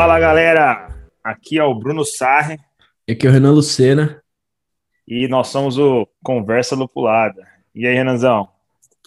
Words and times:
Fala 0.00 0.18
galera, 0.18 0.88
aqui 1.22 1.58
é 1.58 1.62
o 1.62 1.74
Bruno 1.74 2.06
Sarre. 2.06 2.58
E 3.06 3.12
aqui 3.12 3.26
é 3.26 3.28
o 3.28 3.32
Renan 3.34 3.52
Lucena. 3.52 4.22
E 5.06 5.28
nós 5.28 5.48
somos 5.48 5.76
o 5.76 6.08
Conversa 6.24 6.74
Lupulada. 6.74 7.46
E 7.74 7.86
aí, 7.86 7.96
Renanzão? 7.96 8.48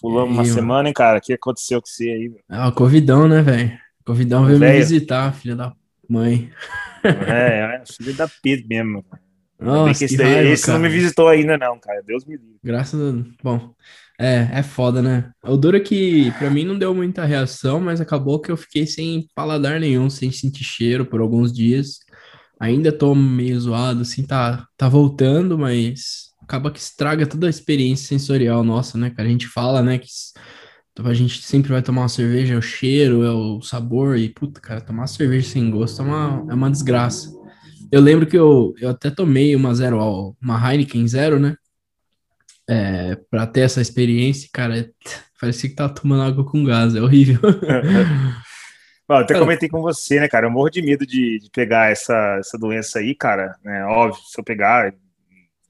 Pulamos 0.00 0.30
uma 0.30 0.42
mano? 0.44 0.54
semana, 0.54 0.88
hein, 0.88 0.94
cara? 0.94 1.18
O 1.18 1.20
que 1.20 1.32
aconteceu 1.32 1.82
com 1.82 1.88
você 1.88 2.04
aí? 2.04 2.36
Ah, 2.48 2.68
o 2.68 2.72
Covidão, 2.72 3.26
né, 3.26 3.42
velho? 3.42 3.76
Covidão 4.06 4.46
veio 4.46 4.60
véio. 4.60 4.72
me 4.72 4.78
visitar, 4.78 5.34
filha 5.34 5.56
da 5.56 5.72
mãe. 6.08 6.48
É, 7.02 7.74
é 7.74 7.82
filho 7.84 8.16
da 8.16 8.28
pita 8.28 8.64
mesmo. 8.68 9.04
Nossa, 9.58 10.04
esse, 10.04 10.14
raiva, 10.14 10.48
esse 10.48 10.70
não 10.70 10.78
me 10.78 10.88
visitou 10.88 11.26
ainda, 11.26 11.58
não, 11.58 11.76
cara. 11.76 12.04
Deus 12.06 12.24
me 12.24 12.36
livre. 12.36 12.60
Graças 12.62 13.00
a 13.00 13.10
Deus. 13.10 13.34
Bom, 13.42 13.74
é, 14.18 14.48
é 14.52 14.62
foda, 14.62 15.02
né? 15.02 15.30
O 15.42 15.56
duro 15.56 15.76
é 15.76 15.80
que 15.80 16.30
pra 16.38 16.50
mim 16.50 16.64
não 16.64 16.78
deu 16.78 16.94
muita 16.94 17.24
reação, 17.24 17.80
mas 17.80 18.00
acabou 18.00 18.40
que 18.40 18.50
eu 18.50 18.56
fiquei 18.56 18.86
sem 18.86 19.26
paladar 19.34 19.80
nenhum, 19.80 20.08
sem 20.08 20.30
sentir 20.30 20.64
cheiro 20.64 21.04
por 21.04 21.20
alguns 21.20 21.52
dias. 21.52 21.98
Ainda 22.60 22.92
tô 22.92 23.14
meio 23.14 23.60
zoado, 23.60 24.02
assim, 24.02 24.22
tá, 24.24 24.66
tá 24.76 24.88
voltando, 24.88 25.58
mas 25.58 26.32
acaba 26.42 26.70
que 26.70 26.78
estraga 26.78 27.26
toda 27.26 27.46
a 27.46 27.50
experiência 27.50 28.06
sensorial 28.06 28.62
nossa, 28.62 28.96
né, 28.96 29.10
cara? 29.10 29.28
A 29.28 29.32
gente 29.32 29.48
fala, 29.48 29.82
né, 29.82 29.98
que 29.98 30.06
a 31.02 31.14
gente 31.14 31.42
sempre 31.42 31.72
vai 31.72 31.82
tomar 31.82 32.02
uma 32.02 32.08
cerveja, 32.08 32.54
é 32.54 32.56
o 32.56 32.62
cheiro, 32.62 33.24
é 33.24 33.30
o 33.30 33.60
sabor, 33.60 34.16
e 34.16 34.28
puta, 34.28 34.60
cara, 34.60 34.80
tomar 34.80 35.06
cerveja 35.08 35.48
sem 35.48 35.70
gosto 35.70 36.02
é 36.02 36.04
uma, 36.04 36.46
é 36.50 36.54
uma 36.54 36.70
desgraça. 36.70 37.32
Eu 37.90 38.00
lembro 38.00 38.26
que 38.26 38.36
eu, 38.36 38.74
eu 38.78 38.90
até 38.90 39.10
tomei 39.10 39.54
uma 39.56 39.74
zero, 39.74 40.36
uma 40.40 40.72
Heineken 40.72 41.06
zero, 41.08 41.38
né? 41.40 41.56
É, 42.68 43.16
pra 43.30 43.46
ter 43.46 43.60
essa 43.60 43.80
experiência, 43.80 44.48
cara, 44.52 44.90
parecia 45.40 45.68
que 45.68 45.76
tava 45.76 45.94
tomando 45.94 46.22
água 46.22 46.44
com 46.44 46.64
gás, 46.64 46.94
é 46.94 47.00
horrível. 47.00 47.40
Bom, 49.06 49.16
eu 49.16 49.20
até 49.20 49.38
comentei 49.38 49.68
com 49.68 49.82
você, 49.82 50.18
né, 50.18 50.28
cara? 50.28 50.46
Eu 50.46 50.50
morro 50.50 50.70
de 50.70 50.80
medo 50.80 51.06
de, 51.06 51.38
de 51.38 51.50
pegar 51.50 51.90
essa, 51.90 52.38
essa 52.38 52.56
doença 52.56 53.00
aí, 53.00 53.14
cara. 53.14 53.54
Né? 53.62 53.84
Óbvio, 53.84 54.22
se 54.24 54.40
eu 54.40 54.44
pegar, 54.44 54.94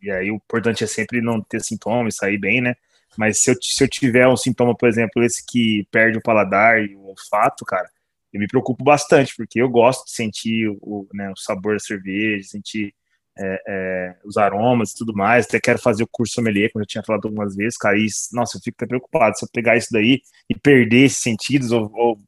e 0.01 0.11
aí 0.11 0.31
o 0.31 0.37
importante 0.37 0.85
é 0.85 0.87
sempre 0.87 1.21
não 1.21 1.41
ter 1.41 1.61
sintomas, 1.61 2.17
sair 2.17 2.39
bem, 2.39 2.61
né? 2.61 2.77
Mas 3.17 3.43
se 3.43 3.51
eu, 3.51 3.57
se 3.61 3.83
eu 3.83 3.89
tiver 3.89 4.29
um 4.29 4.37
sintoma, 4.37 4.77
por 4.77 4.89
exemplo, 4.89 5.23
esse 5.23 5.45
que 5.45 5.87
perde 5.91 6.19
o 6.19 6.23
paladar 6.23 6.81
e 6.81 6.95
o 6.95 7.09
olfato, 7.09 7.65
cara, 7.65 7.89
eu 8.33 8.41
me 8.41 8.47
preocupo 8.47 8.85
bastante, 8.85 9.35
porque 9.37 9.61
eu 9.61 9.69
gosto 9.69 10.05
de 10.05 10.13
sentir 10.13 10.69
o, 10.81 11.09
né, 11.13 11.31
o 11.31 11.37
sabor 11.37 11.75
da 11.75 11.81
cerveja, 11.81 12.49
sentir 12.49 12.93
é, 13.39 13.63
é, 13.67 14.17
os 14.25 14.37
aromas 14.37 14.93
e 14.93 14.97
tudo 14.97 15.15
mais. 15.15 15.47
Até 15.47 15.61
quero 15.61 15.79
fazer 15.79 16.03
o 16.05 16.09
curso 16.11 16.35
sommelier, 16.35 16.71
como 16.73 16.83
eu 16.83 16.87
tinha 16.87 17.03
falado 17.05 17.27
algumas 17.27 17.55
vezes, 17.55 17.77
cara. 17.77 17.99
E, 17.99 18.07
nossa, 18.33 18.57
eu 18.57 18.61
fico 18.63 18.77
até 18.79 18.87
preocupado 18.87 19.37
se 19.37 19.45
eu 19.45 19.49
pegar 19.53 19.77
isso 19.77 19.89
daí 19.91 20.21
e 20.49 20.59
perder 20.59 21.05
esses 21.05 21.23
sentidos 21.23 21.71
ou, 21.73 21.91
ou 21.95 22.19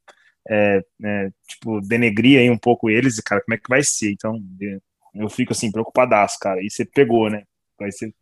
é, 0.49 0.83
é, 1.03 1.29
tipo, 1.47 1.81
denegrir 1.81 2.39
aí 2.39 2.49
um 2.49 2.57
pouco 2.57 2.89
eles, 2.89 3.19
cara, 3.19 3.41
como 3.41 3.55
é 3.55 3.57
que 3.57 3.69
vai 3.69 3.83
ser? 3.83 4.11
Então, 4.11 4.41
eu 5.13 5.29
fico 5.29 5.53
assim, 5.53 5.71
preocupadaço, 5.71 6.37
cara. 6.39 6.61
E 6.61 6.69
você 6.69 6.85
pegou, 6.85 7.29
né? 7.29 7.43
Vai 7.79 7.91
ser 7.91 8.13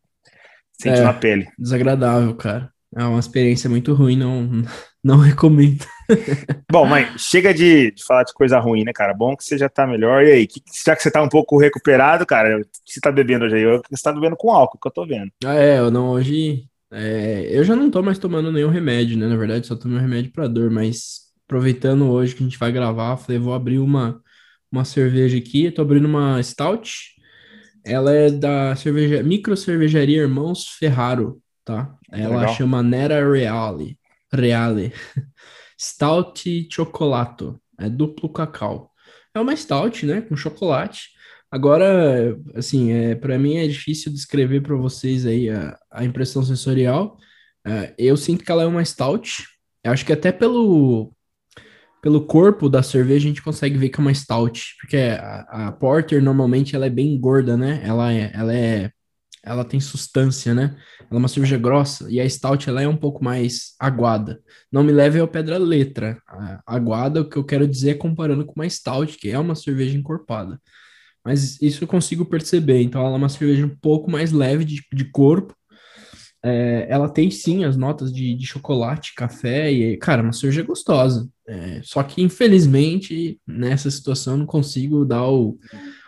sente 0.80 0.99
é, 0.99 1.03
na 1.03 1.14
pele. 1.14 1.47
Desagradável, 1.58 2.36
cara. 2.36 2.72
É 2.95 3.03
uma 3.03 3.20
experiência 3.20 3.70
muito 3.70 3.94
ruim, 3.94 4.17
não, 4.17 4.64
não 5.06 5.20
recomendo. 5.20 5.86
Bom, 6.72 6.88
mas 6.88 7.22
chega 7.22 7.53
de, 7.53 7.92
de, 7.92 8.03
falar 8.03 8.23
de 8.23 8.34
coisa 8.34 8.59
ruim, 8.59 8.84
né, 8.84 8.92
cara? 8.92 9.14
Bom 9.14 9.36
que 9.38 9.44
você 9.44 9.56
já 9.56 9.70
tá 9.70 9.86
melhor. 9.86 10.23
E 10.23 10.31
aí, 10.31 10.48
que, 10.48 10.59
já 10.84 10.95
que 10.95 11.03
você 11.03 11.11
tá 11.11 11.22
um 11.22 11.30
pouco 11.30 11.59
recuperado, 11.59 12.25
cara, 12.25 12.58
o 12.58 12.61
que 12.61 12.94
você 12.94 13.00
tá 13.00 13.11
bebendo 13.11 13.45
hoje 13.45 13.56
aí? 13.56 13.81
Você 13.92 14.02
tá 14.02 14.11
bebendo 14.11 14.36
com 14.36 14.50
álcool, 14.50 14.80
que 14.80 14.88
eu 14.88 14.92
tô 14.92 15.06
vendo. 15.06 15.31
Ah, 15.45 15.53
é, 15.53 15.78
eu 15.78 15.92
não, 15.92 16.09
hoje. 16.09 16.66
É, 16.92 17.48
eu 17.52 17.64
já 17.64 17.76
não 17.76 17.92
tô 17.92 18.02
mais 18.02 18.17
tomando 18.17 18.52
nenhum 18.52 18.70
remédio, 18.70 19.16
né? 19.16 19.28
Na 19.28 19.36
verdade, 19.36 19.67
só 19.67 19.76
tomei 19.76 19.98
um 19.98 20.02
remédio 20.02 20.31
pra 20.31 20.48
dor, 20.48 20.72
mas 20.72 21.26
aproveitando 21.45 22.10
hoje 22.10 22.33
que 22.33 22.42
a 22.42 22.45
gente 22.45 22.58
vai 22.58 22.72
gravar, 22.72 23.17
falei, 23.17 23.37
vou 23.37 23.54
abrir 23.54 23.77
uma, 23.77 24.20
uma 24.72 24.83
cerveja 24.83 25.37
aqui. 25.37 25.66
Eu 25.66 25.72
tô 25.72 25.83
abrindo 25.83 26.05
uma 26.05 26.42
Stout. 26.42 27.14
Ela 27.86 28.11
é 28.11 28.32
da 28.32 28.76
cerveja, 28.76 29.22
micro 29.22 29.55
cervejaria 29.55 30.23
Irmãos 30.23 30.67
Ferraro, 30.80 31.39
tá? 31.64 31.95
Ela 32.11 32.39
Legal. 32.39 32.55
chama 32.55 32.82
Nera 32.82 33.32
Reale. 33.32 33.99
Reale. 34.36 34.94
Stout 35.80 36.68
Chocolato. 36.72 37.60
É 37.80 37.90
duplo 37.90 38.30
cacau. 38.30 38.92
É 39.34 39.40
uma 39.40 39.56
stout, 39.56 40.06
né, 40.06 40.22
com 40.22 40.36
chocolate. 40.36 41.10
Agora, 41.52 42.38
assim, 42.56 42.92
é, 42.92 43.16
para 43.16 43.38
mim 43.38 43.58
é 43.58 43.68
difícil 43.68 44.12
descrever 44.12 44.62
para 44.62 44.76
vocês 44.76 45.26
aí 45.26 45.50
a, 45.50 45.78
a 45.92 46.04
impressão 46.06 46.44
sensorial. 46.44 47.18
É, 47.66 47.94
eu 47.98 48.16
sinto 48.18 48.44
que 48.44 48.52
ela 48.52 48.64
é 48.64 48.66
uma 48.66 48.84
stout. 48.84 49.44
Eu 49.84 49.92
acho 49.92 50.06
que 50.06 50.14
até 50.14 50.32
pelo 50.32 51.14
pelo 52.02 52.23
corpo 52.28 52.70
da 52.70 52.84
cerveja 52.84 53.26
a 53.26 53.30
gente 53.30 53.42
consegue 53.42 53.80
ver 53.80 53.90
que 53.90 54.00
é 54.00 54.02
uma 54.02 54.14
stout, 54.14 54.76
porque 54.80 54.96
a, 54.96 55.70
a 55.70 55.72
porter 55.72 56.22
normalmente 56.22 56.76
ela 56.76 56.86
é 56.86 56.90
bem 56.90 57.20
gorda, 57.20 57.58
né? 57.58 57.82
Ela 57.84 58.14
é, 58.14 58.32
ela 58.32 58.54
é, 58.54 58.92
ela 59.45 59.64
tem 59.64 59.80
substância, 59.80 60.54
né? 60.54 60.76
Ela 61.00 61.10
é 61.11 61.16
uma 61.17 61.28
cerveja 61.28 61.58
grossa 61.58 62.10
e 62.10 62.20
a 62.20 62.30
stout 62.30 62.67
ela 62.70 62.82
é 62.82 62.88
um 62.88 62.98
pouco 62.98 63.23
mais 63.23 63.76
aguada. 63.80 64.42
Não 64.72 64.83
me 64.83 64.92
leve 64.92 65.20
ao 65.20 65.28
pedra 65.28 65.58
letra. 65.58 66.17
A, 66.28 66.61
aguada, 66.66 67.22
o 67.22 67.30
que 67.30 67.38
eu 67.38 67.44
quero 67.44 67.67
dizer 67.67 67.92
é 67.92 67.95
comparando 67.95 68.45
com 68.45 68.54
uma 68.55 68.70
stout, 68.70 69.17
que 69.17 69.30
é 69.30 69.38
uma 69.38 69.55
cerveja 69.55 69.98
encorpada. 69.98 70.60
Mas 71.23 71.61
isso 71.61 71.84
eu 71.84 71.88
consigo 71.88 72.26
perceber. 72.26 72.82
Então 72.82 73.02
ela 73.02 73.14
é 73.14 73.17
uma 73.17 73.30
cerveja 73.30 73.66
um 73.66 73.76
pouco 73.78 74.10
mais 74.10 74.32
leve 74.32 74.66
de, 74.66 74.82
de 74.94 75.05
corpo 75.05 75.55
é, 76.48 76.86
ela 76.88 77.10
tem 77.10 77.32
sim 77.32 77.66
as 77.66 77.76
notas 77.76 78.14
de, 78.14 78.36
de 78.36 78.45
chocolate, 78.45 79.16
café 79.16 79.72
e, 79.72 79.98
cara, 79.98 80.22
uma 80.22 80.32
cerveja 80.32 80.61
gostosa. 80.61 81.28
É, 81.48 81.82
só 81.84 82.04
que, 82.04 82.22
infelizmente, 82.22 83.39
nessa 83.48 83.89
situação 83.89 84.38
não 84.38 84.45
consigo 84.45 85.04
dar 85.04 85.28
o, 85.28 85.58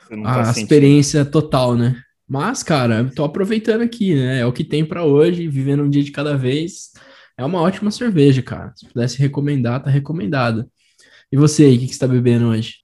tá 0.07 0.49
a 0.49 0.51
experiência 0.51 1.25
total, 1.25 1.75
né? 1.75 1.99
Mas, 2.27 2.61
cara, 2.61 3.09
tô 3.15 3.23
aproveitando 3.23 3.81
aqui, 3.81 4.13
né? 4.13 4.39
É 4.39 4.45
o 4.45 4.51
que 4.51 4.63
tem 4.63 4.85
para 4.85 5.05
hoje, 5.05 5.47
vivendo 5.47 5.83
um 5.83 5.89
dia 5.89 6.03
de 6.03 6.11
cada 6.11 6.35
vez. 6.35 6.91
É 7.37 7.45
uma 7.45 7.61
ótima 7.61 7.89
cerveja, 7.89 8.41
cara. 8.41 8.73
Se 8.75 8.85
pudesse 8.85 9.17
recomendar, 9.17 9.81
tá 9.81 9.89
recomendada. 9.89 10.67
E 11.31 11.37
você 11.37 11.65
aí, 11.65 11.77
o 11.77 11.79
que, 11.79 11.87
você 11.87 11.99
tá 11.99 12.07
bebendo 12.07 12.49
hoje? 12.49 12.77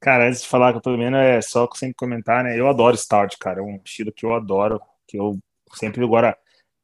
Cara, 0.00 0.28
antes 0.28 0.42
de 0.42 0.48
falar 0.48 0.72
que 0.72 0.78
eu 0.78 0.82
tô 0.82 0.96
bebendo, 0.96 1.16
é 1.16 1.40
só 1.40 1.68
sem 1.74 1.92
comentar, 1.92 2.44
né? 2.44 2.58
Eu 2.58 2.68
adoro 2.68 2.96
Stout, 2.96 3.36
cara. 3.38 3.60
É 3.60 3.62
um 3.62 3.80
estilo 3.84 4.12
que 4.12 4.24
eu 4.24 4.34
adoro, 4.34 4.80
que 5.08 5.18
eu 5.18 5.38
sempre 5.74 6.04
agora 6.04 6.36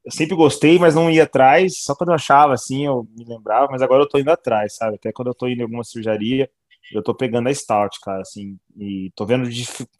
eu 0.03 0.11
sempre 0.11 0.35
gostei, 0.35 0.79
mas 0.79 0.95
não 0.95 1.11
ia 1.11 1.23
atrás, 1.23 1.83
só 1.83 1.93
quando 1.93 2.09
eu 2.09 2.15
achava 2.15 2.53
assim, 2.53 2.85
eu 2.85 3.07
me 3.15 3.25
lembrava, 3.25 3.67
mas 3.69 3.81
agora 3.81 4.01
eu 4.01 4.07
tô 4.07 4.17
indo 4.17 4.31
atrás, 4.31 4.75
sabe? 4.75 4.95
Até 4.95 5.11
quando 5.11 5.27
eu 5.27 5.35
tô 5.35 5.47
indo 5.47 5.59
em 5.59 5.63
alguma 5.63 5.83
cervejaria, 5.83 6.49
eu 6.91 7.03
tô 7.03 7.13
pegando 7.13 7.49
a 7.49 7.53
Stout, 7.53 7.99
cara, 8.01 8.21
assim, 8.21 8.57
e 8.77 9.11
tô 9.15 9.25
vendo, 9.25 9.47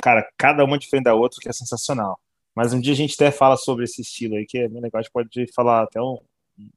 cara, 0.01 0.27
cada 0.37 0.63
uma 0.63 0.77
diferente 0.77 1.05
da 1.05 1.15
outra, 1.15 1.39
que 1.41 1.49
é 1.49 1.53
sensacional. 1.53 2.19
Mas 2.55 2.73
um 2.73 2.79
dia 2.79 2.93
a 2.93 2.95
gente 2.95 3.13
até 3.15 3.31
fala 3.31 3.55
sobre 3.57 3.85
esse 3.85 4.01
estilo 4.01 4.35
aí, 4.35 4.45
que 4.45 4.57
é 4.57 4.67
bem 4.67 4.81
gente 4.81 5.11
pode 5.11 5.29
falar 5.53 5.83
até 5.83 6.01
um, 6.01 6.17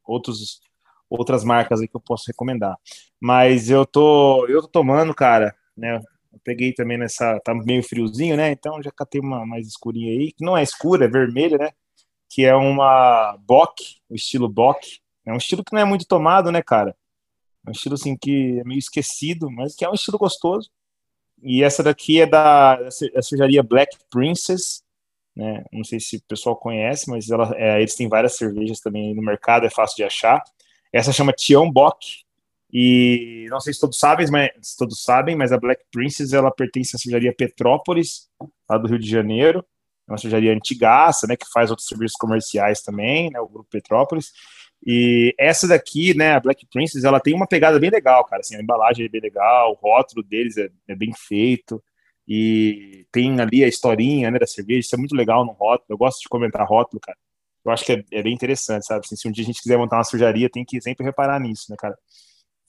outros, 0.04 0.60
outras 1.08 1.44
marcas 1.44 1.80
aí 1.80 1.88
que 1.88 1.96
eu 1.96 2.00
posso 2.00 2.24
recomendar. 2.28 2.76
Mas 3.20 3.70
eu 3.70 3.86
tô, 3.86 4.46
eu 4.46 4.62
tô 4.62 4.68
tomando, 4.68 5.14
cara, 5.14 5.54
né, 5.76 5.96
eu 6.32 6.40
peguei 6.44 6.72
também 6.72 6.98
nessa, 6.98 7.40
tá 7.40 7.54
meio 7.54 7.82
friozinho, 7.82 8.36
né, 8.36 8.52
então 8.52 8.82
já 8.82 8.90
catei 8.90 9.20
uma 9.20 9.46
mais 9.46 9.66
escurinha 9.66 10.12
aí, 10.12 10.32
que 10.32 10.44
não 10.44 10.56
é 10.56 10.62
escura, 10.62 11.06
é 11.06 11.08
vermelha, 11.08 11.58
né, 11.58 11.70
que 12.32 12.44
é 12.44 12.54
uma 12.54 13.36
Bock, 13.46 13.96
o 14.08 14.14
estilo 14.14 14.48
Bock. 14.48 15.00
É 15.24 15.32
um 15.32 15.36
estilo 15.36 15.62
que 15.62 15.72
não 15.72 15.80
é 15.80 15.84
muito 15.84 16.06
tomado, 16.06 16.50
né, 16.50 16.62
cara? 16.62 16.96
É 17.66 17.70
um 17.70 17.72
estilo 17.72 17.94
assim 17.94 18.16
que 18.16 18.58
é 18.60 18.64
meio 18.64 18.78
esquecido, 18.78 19.50
mas 19.50 19.74
que 19.74 19.84
é 19.84 19.90
um 19.90 19.94
estilo 19.94 20.18
gostoso. 20.18 20.70
E 21.42 21.62
essa 21.62 21.82
daqui 21.82 22.20
é 22.20 22.26
da, 22.26 22.76
da 22.76 22.90
cervejaria 22.90 23.62
Black 23.62 23.96
Princess, 24.10 24.82
né? 25.34 25.64
Não 25.72 25.84
sei 25.84 25.98
se 25.98 26.16
o 26.16 26.22
pessoal 26.28 26.56
conhece, 26.56 27.08
mas 27.10 27.30
ela, 27.30 27.52
é, 27.56 27.80
eles 27.80 27.94
têm 27.94 28.08
várias 28.08 28.36
cervejas 28.36 28.80
também 28.80 29.14
no 29.14 29.22
mercado, 29.22 29.66
é 29.66 29.70
fácil 29.70 29.96
de 29.96 30.04
achar. 30.04 30.42
Essa 30.92 31.12
chama 31.12 31.32
Tião 31.32 31.70
Bock. 31.70 31.98
E 32.72 33.46
não 33.50 33.60
sei 33.60 33.74
se 33.74 33.80
todos 33.80 33.98
sabem, 33.98 34.26
mas 34.30 34.50
se 34.62 34.76
todos 34.76 35.02
sabem, 35.02 35.36
mas 35.36 35.52
a 35.52 35.58
Black 35.58 35.84
Princess 35.90 36.32
ela 36.32 36.50
pertence 36.50 36.96
à 36.96 36.98
cervejaria 36.98 37.34
Petrópolis, 37.34 38.30
lá 38.68 38.78
do 38.78 38.88
Rio 38.88 38.98
de 38.98 39.08
Janeiro 39.08 39.64
uma 40.12 40.18
cervejaria 40.18 40.52
antigaça, 40.52 41.26
né, 41.26 41.36
que 41.36 41.46
faz 41.52 41.70
outros 41.70 41.88
serviços 41.88 42.16
comerciais 42.16 42.82
também, 42.82 43.30
né, 43.30 43.40
o 43.40 43.48
Grupo 43.48 43.68
Petrópolis. 43.70 44.32
E 44.84 45.34
essa 45.38 45.68
daqui, 45.68 46.14
né, 46.14 46.32
a 46.32 46.40
Black 46.40 46.66
Princess, 46.66 47.04
ela 47.04 47.20
tem 47.20 47.34
uma 47.34 47.46
pegada 47.46 47.78
bem 47.78 47.90
legal, 47.90 48.24
cara, 48.24 48.40
assim, 48.40 48.56
a 48.56 48.60
embalagem 48.60 49.06
é 49.06 49.08
bem 49.08 49.20
legal, 49.20 49.72
o 49.72 49.74
rótulo 49.74 50.24
deles 50.24 50.56
é, 50.56 50.68
é 50.88 50.94
bem 50.96 51.12
feito, 51.16 51.82
e 52.26 53.06
tem 53.12 53.40
ali 53.40 53.62
a 53.62 53.68
historinha, 53.68 54.30
né, 54.30 54.38
da 54.38 54.46
cerveja, 54.46 54.80
isso 54.80 54.94
é 54.94 54.98
muito 54.98 55.14
legal 55.14 55.44
no 55.44 55.52
rótulo, 55.52 55.86
eu 55.88 55.98
gosto 55.98 56.20
de 56.20 56.28
comentar 56.28 56.66
rótulo, 56.66 57.00
cara, 57.00 57.16
eu 57.64 57.70
acho 57.70 57.84
que 57.84 57.92
é, 57.92 58.04
é 58.12 58.22
bem 58.22 58.34
interessante, 58.34 58.84
sabe, 58.86 59.02
assim, 59.04 59.16
se 59.16 59.28
um 59.28 59.32
dia 59.32 59.44
a 59.44 59.46
gente 59.46 59.62
quiser 59.62 59.78
montar 59.78 59.98
uma 59.98 60.04
cervejaria, 60.04 60.50
tem 60.50 60.64
que 60.64 60.80
sempre 60.80 61.04
reparar 61.04 61.38
nisso, 61.38 61.66
né, 61.70 61.76
cara. 61.78 61.96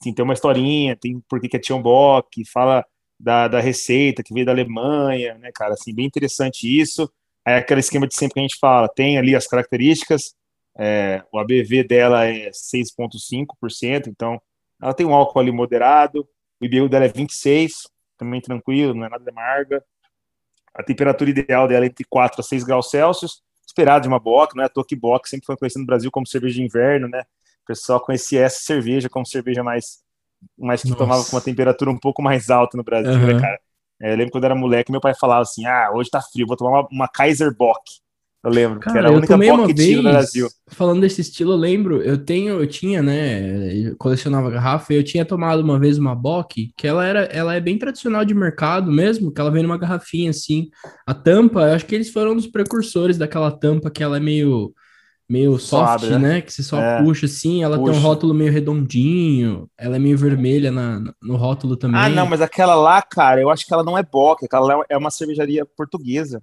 Assim, 0.00 0.14
tem 0.14 0.24
uma 0.24 0.34
historinha, 0.34 0.96
tem 0.96 1.20
por 1.28 1.40
que 1.40 1.56
é 1.56 1.58
Tiambok, 1.58 2.44
fala 2.52 2.84
da, 3.18 3.48
da 3.48 3.60
receita 3.60 4.22
que 4.22 4.32
veio 4.32 4.46
da 4.46 4.52
Alemanha, 4.52 5.34
né, 5.38 5.50
cara, 5.52 5.74
assim, 5.74 5.94
bem 5.94 6.06
interessante 6.06 6.64
isso, 6.80 7.10
é 7.46 7.56
aquele 7.56 7.80
esquema 7.80 8.06
de 8.06 8.14
sempre 8.14 8.34
que 8.34 8.40
a 8.40 8.42
gente 8.42 8.58
fala, 8.60 8.88
tem 8.88 9.18
ali 9.18 9.34
as 9.34 9.46
características, 9.46 10.34
é, 10.78 11.22
o 11.32 11.38
ABV 11.38 11.84
dela 11.84 12.26
é 12.26 12.50
6,5%, 12.50 14.08
então 14.08 14.40
ela 14.80 14.92
tem 14.92 15.06
um 15.06 15.14
álcool 15.14 15.40
ali 15.40 15.52
moderado, 15.52 16.28
o 16.60 16.64
IBU 16.64 16.88
dela 16.88 17.04
é 17.04 17.08
26%, 17.08 17.70
também 18.16 18.40
tranquilo, 18.40 18.94
não 18.94 19.06
é 19.06 19.08
nada 19.08 19.30
amarga. 19.30 19.84
A 20.72 20.82
temperatura 20.82 21.30
ideal 21.30 21.66
dela 21.68 21.84
é 21.84 21.88
entre 21.88 22.04
4 22.04 22.40
a 22.40 22.44
6 22.44 22.64
graus 22.64 22.90
Celsius, 22.90 23.42
esperado 23.66 24.02
de 24.02 24.08
uma 24.08 24.18
Bock, 24.18 24.56
né? 24.56 24.64
A 24.64 24.68
Toki 24.68 24.94
Bock 24.94 25.28
sempre 25.28 25.46
foi 25.46 25.56
conhecida 25.56 25.80
no 25.80 25.86
Brasil 25.86 26.10
como 26.10 26.26
cerveja 26.26 26.54
de 26.54 26.62
inverno, 26.62 27.08
né? 27.08 27.22
O 27.62 27.66
pessoal 27.66 28.00
conhecia 28.00 28.42
essa 28.42 28.60
cerveja 28.60 29.08
como 29.08 29.26
cerveja 29.26 29.62
mais, 29.62 30.02
mais 30.56 30.82
que 30.82 30.88
Nossa. 30.88 30.98
tomava 30.98 31.24
com 31.24 31.34
uma 31.34 31.42
temperatura 31.42 31.90
um 31.90 31.98
pouco 31.98 32.22
mais 32.22 32.50
alta 32.50 32.76
no 32.76 32.84
Brasil, 32.84 33.12
uhum. 33.12 33.34
né, 33.34 33.40
cara? 33.40 33.60
É, 34.00 34.12
eu 34.12 34.16
lembro 34.16 34.32
quando 34.32 34.44
eu 34.44 34.50
era 34.50 34.54
moleque, 34.54 34.92
meu 34.92 35.00
pai 35.00 35.14
falava 35.14 35.42
assim: 35.42 35.64
ah, 35.66 35.90
hoje 35.92 36.10
tá 36.10 36.20
frio, 36.20 36.46
vou 36.46 36.56
tomar 36.56 36.80
uma, 36.80 36.88
uma 36.90 37.08
Kaiser 37.08 37.54
Bock. 37.56 37.80
Eu 38.44 38.50
lembro, 38.50 38.78
Cara, 38.78 38.92
que 38.92 38.98
era 38.98 39.08
a 39.08 39.12
única 39.12 39.38
Bock 39.38 39.66
que 39.68 39.74
tinha 39.74 39.96
no 39.96 40.02
Brasil. 40.02 40.48
Falando 40.68 41.00
desse 41.00 41.22
estilo, 41.22 41.52
eu 41.52 41.56
lembro, 41.56 42.02
eu 42.02 42.18
tenho, 42.18 42.60
eu 42.60 42.66
tinha, 42.66 43.02
né, 43.02 43.74
eu 43.74 43.96
colecionava 43.96 44.50
garrafa, 44.50 44.92
e 44.92 44.96
eu 44.96 45.02
tinha 45.02 45.24
tomado 45.24 45.60
uma 45.60 45.78
vez 45.78 45.96
uma 45.96 46.14
Bock, 46.14 46.70
que 46.76 46.86
ela 46.86 47.06
era, 47.06 47.20
ela 47.24 47.54
é 47.54 47.60
bem 47.60 47.78
tradicional 47.78 48.22
de 48.22 48.34
mercado 48.34 48.92
mesmo, 48.92 49.32
que 49.32 49.40
ela 49.40 49.50
vem 49.50 49.62
numa 49.62 49.78
garrafinha 49.78 50.28
assim. 50.28 50.68
A 51.06 51.14
tampa, 51.14 51.60
eu 51.60 51.74
acho 51.74 51.86
que 51.86 51.94
eles 51.94 52.10
foram 52.10 52.32
um 52.32 52.36
dos 52.36 52.46
precursores 52.46 53.16
daquela 53.16 53.50
tampa 53.50 53.90
que 53.90 54.02
ela 54.02 54.18
é 54.18 54.20
meio 54.20 54.74
meio 55.26 55.58
soft, 55.58 56.04
né? 56.04 56.18
né? 56.18 56.40
Que 56.42 56.52
você 56.52 56.62
só 56.62 56.78
é, 56.78 57.02
puxa 57.02 57.24
assim, 57.24 57.62
ela 57.62 57.78
puxa. 57.78 57.92
tem 57.92 58.00
um 58.00 58.02
rótulo 58.02 58.34
meio 58.34 58.52
redondinho, 58.52 59.68
ela 59.78 59.96
é 59.96 59.98
meio 59.98 60.18
vermelha 60.18 60.70
na, 60.70 61.00
no 61.22 61.36
rótulo 61.36 61.76
também. 61.76 61.98
Ah, 61.98 62.10
não, 62.10 62.26
mas 62.26 62.42
aquela 62.42 62.74
lá, 62.74 63.00
cara, 63.00 63.40
eu 63.40 63.48
acho 63.48 63.66
que 63.66 63.72
ela 63.72 63.82
não 63.82 63.96
é 63.96 64.02
Bock, 64.02 64.44
aquela 64.44 64.84
é 64.88 64.96
uma 64.96 65.10
cervejaria 65.10 65.64
portuguesa. 65.64 66.42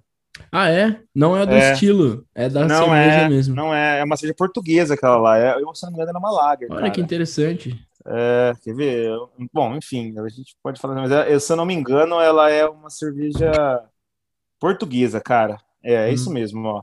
Ah, 0.50 0.70
é? 0.70 1.00
Não 1.14 1.36
é 1.36 1.44
do 1.44 1.54
é. 1.54 1.72
estilo, 1.72 2.26
é 2.34 2.48
da 2.48 2.66
não 2.66 2.86
cerveja 2.86 3.16
é, 3.16 3.28
mesmo. 3.28 3.54
Não 3.54 3.74
é, 3.74 4.00
é 4.00 4.04
uma 4.04 4.16
cerveja 4.16 4.34
portuguesa 4.36 4.94
aquela 4.94 5.16
lá. 5.16 5.38
É, 5.38 5.60
eu, 5.60 5.74
se 5.74 5.82
não 5.84 5.90
me 5.90 5.96
engano, 5.96 6.10
era 6.10 6.18
uma 6.18 6.30
lager. 6.30 6.68
Olha 6.70 6.80
cara. 6.80 6.90
que 6.90 7.00
interessante. 7.00 7.78
É, 8.06 8.52
quer 8.62 8.74
ver? 8.74 9.10
Bom, 9.52 9.74
enfim, 9.76 10.14
a 10.18 10.28
gente 10.28 10.56
pode 10.62 10.80
falar, 10.80 10.94
mas 10.94 11.12
é, 11.12 11.38
se 11.38 11.52
eu 11.52 11.56
não 11.56 11.64
me 11.64 11.74
engano, 11.74 12.20
ela 12.20 12.50
é 12.50 12.66
uma 12.66 12.90
cerveja 12.90 13.52
portuguesa, 14.58 15.20
cara. 15.20 15.58
É, 15.82 15.94
é 15.94 16.10
hum. 16.10 16.12
isso 16.12 16.30
mesmo, 16.30 16.66
ó. 16.66 16.82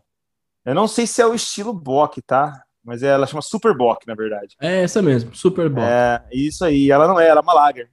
Eu 0.66 0.76
não 0.76 0.88
sei 0.88 1.08
se 1.08 1.22
é 1.22 1.26
o 1.26 1.34
estilo 1.34 1.74
Bock, 1.74 2.22
tá? 2.22 2.64
Mas 2.84 3.04
ela 3.04 3.28
chama 3.28 3.42
Super 3.42 3.76
Bock, 3.76 4.08
na 4.08 4.16
verdade. 4.16 4.56
É 4.60 4.84
essa 4.84 5.02
mesmo, 5.02 5.36
Super 5.36 5.70
Bock. 5.70 5.86
É, 5.88 6.22
isso 6.32 6.64
aí. 6.64 6.90
Ela 6.90 7.08
não 7.08 7.20
é, 7.20 7.28
ela 7.28 7.40
é 7.40 7.44
uma 7.44 7.54
lager. 7.54 7.90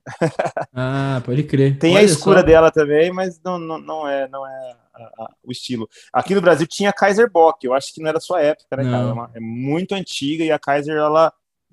ah, 0.73 1.21
pode 1.25 1.43
crer. 1.43 1.79
Tem 1.79 1.93
Olha 1.93 2.01
a 2.01 2.05
escura 2.05 2.41
só. 2.41 2.47
dela 2.47 2.71
também, 2.71 3.13
mas 3.13 3.41
não, 3.43 3.59
não, 3.59 3.79
não 3.79 4.09
é, 4.09 4.29
não 4.29 4.47
é 4.47 4.77
a, 5.03 5.31
o 5.43 5.53
estilo. 5.53 5.89
Aqui 6.13 6.35
no 6.35 6.41
Brasil 6.41 6.67
tinha 6.67 6.91
a 6.91 6.93
Kaiser 6.93 7.31
Bock, 7.31 7.65
eu 7.65 7.75
acho 7.75 7.93
que 7.93 8.01
não 8.01 8.09
era 8.09 8.21
sua 8.21 8.41
época, 8.41 8.77
né, 8.77 8.85
não. 8.85 8.91
cara? 8.91 9.09
É, 9.09 9.13
uma, 9.13 9.31
é, 9.35 9.41
muito 9.41 9.95
antiga 9.95 10.45
e 10.45 10.51
a 10.51 10.59
Kaiser, 10.59 10.97
ela, 10.97 11.33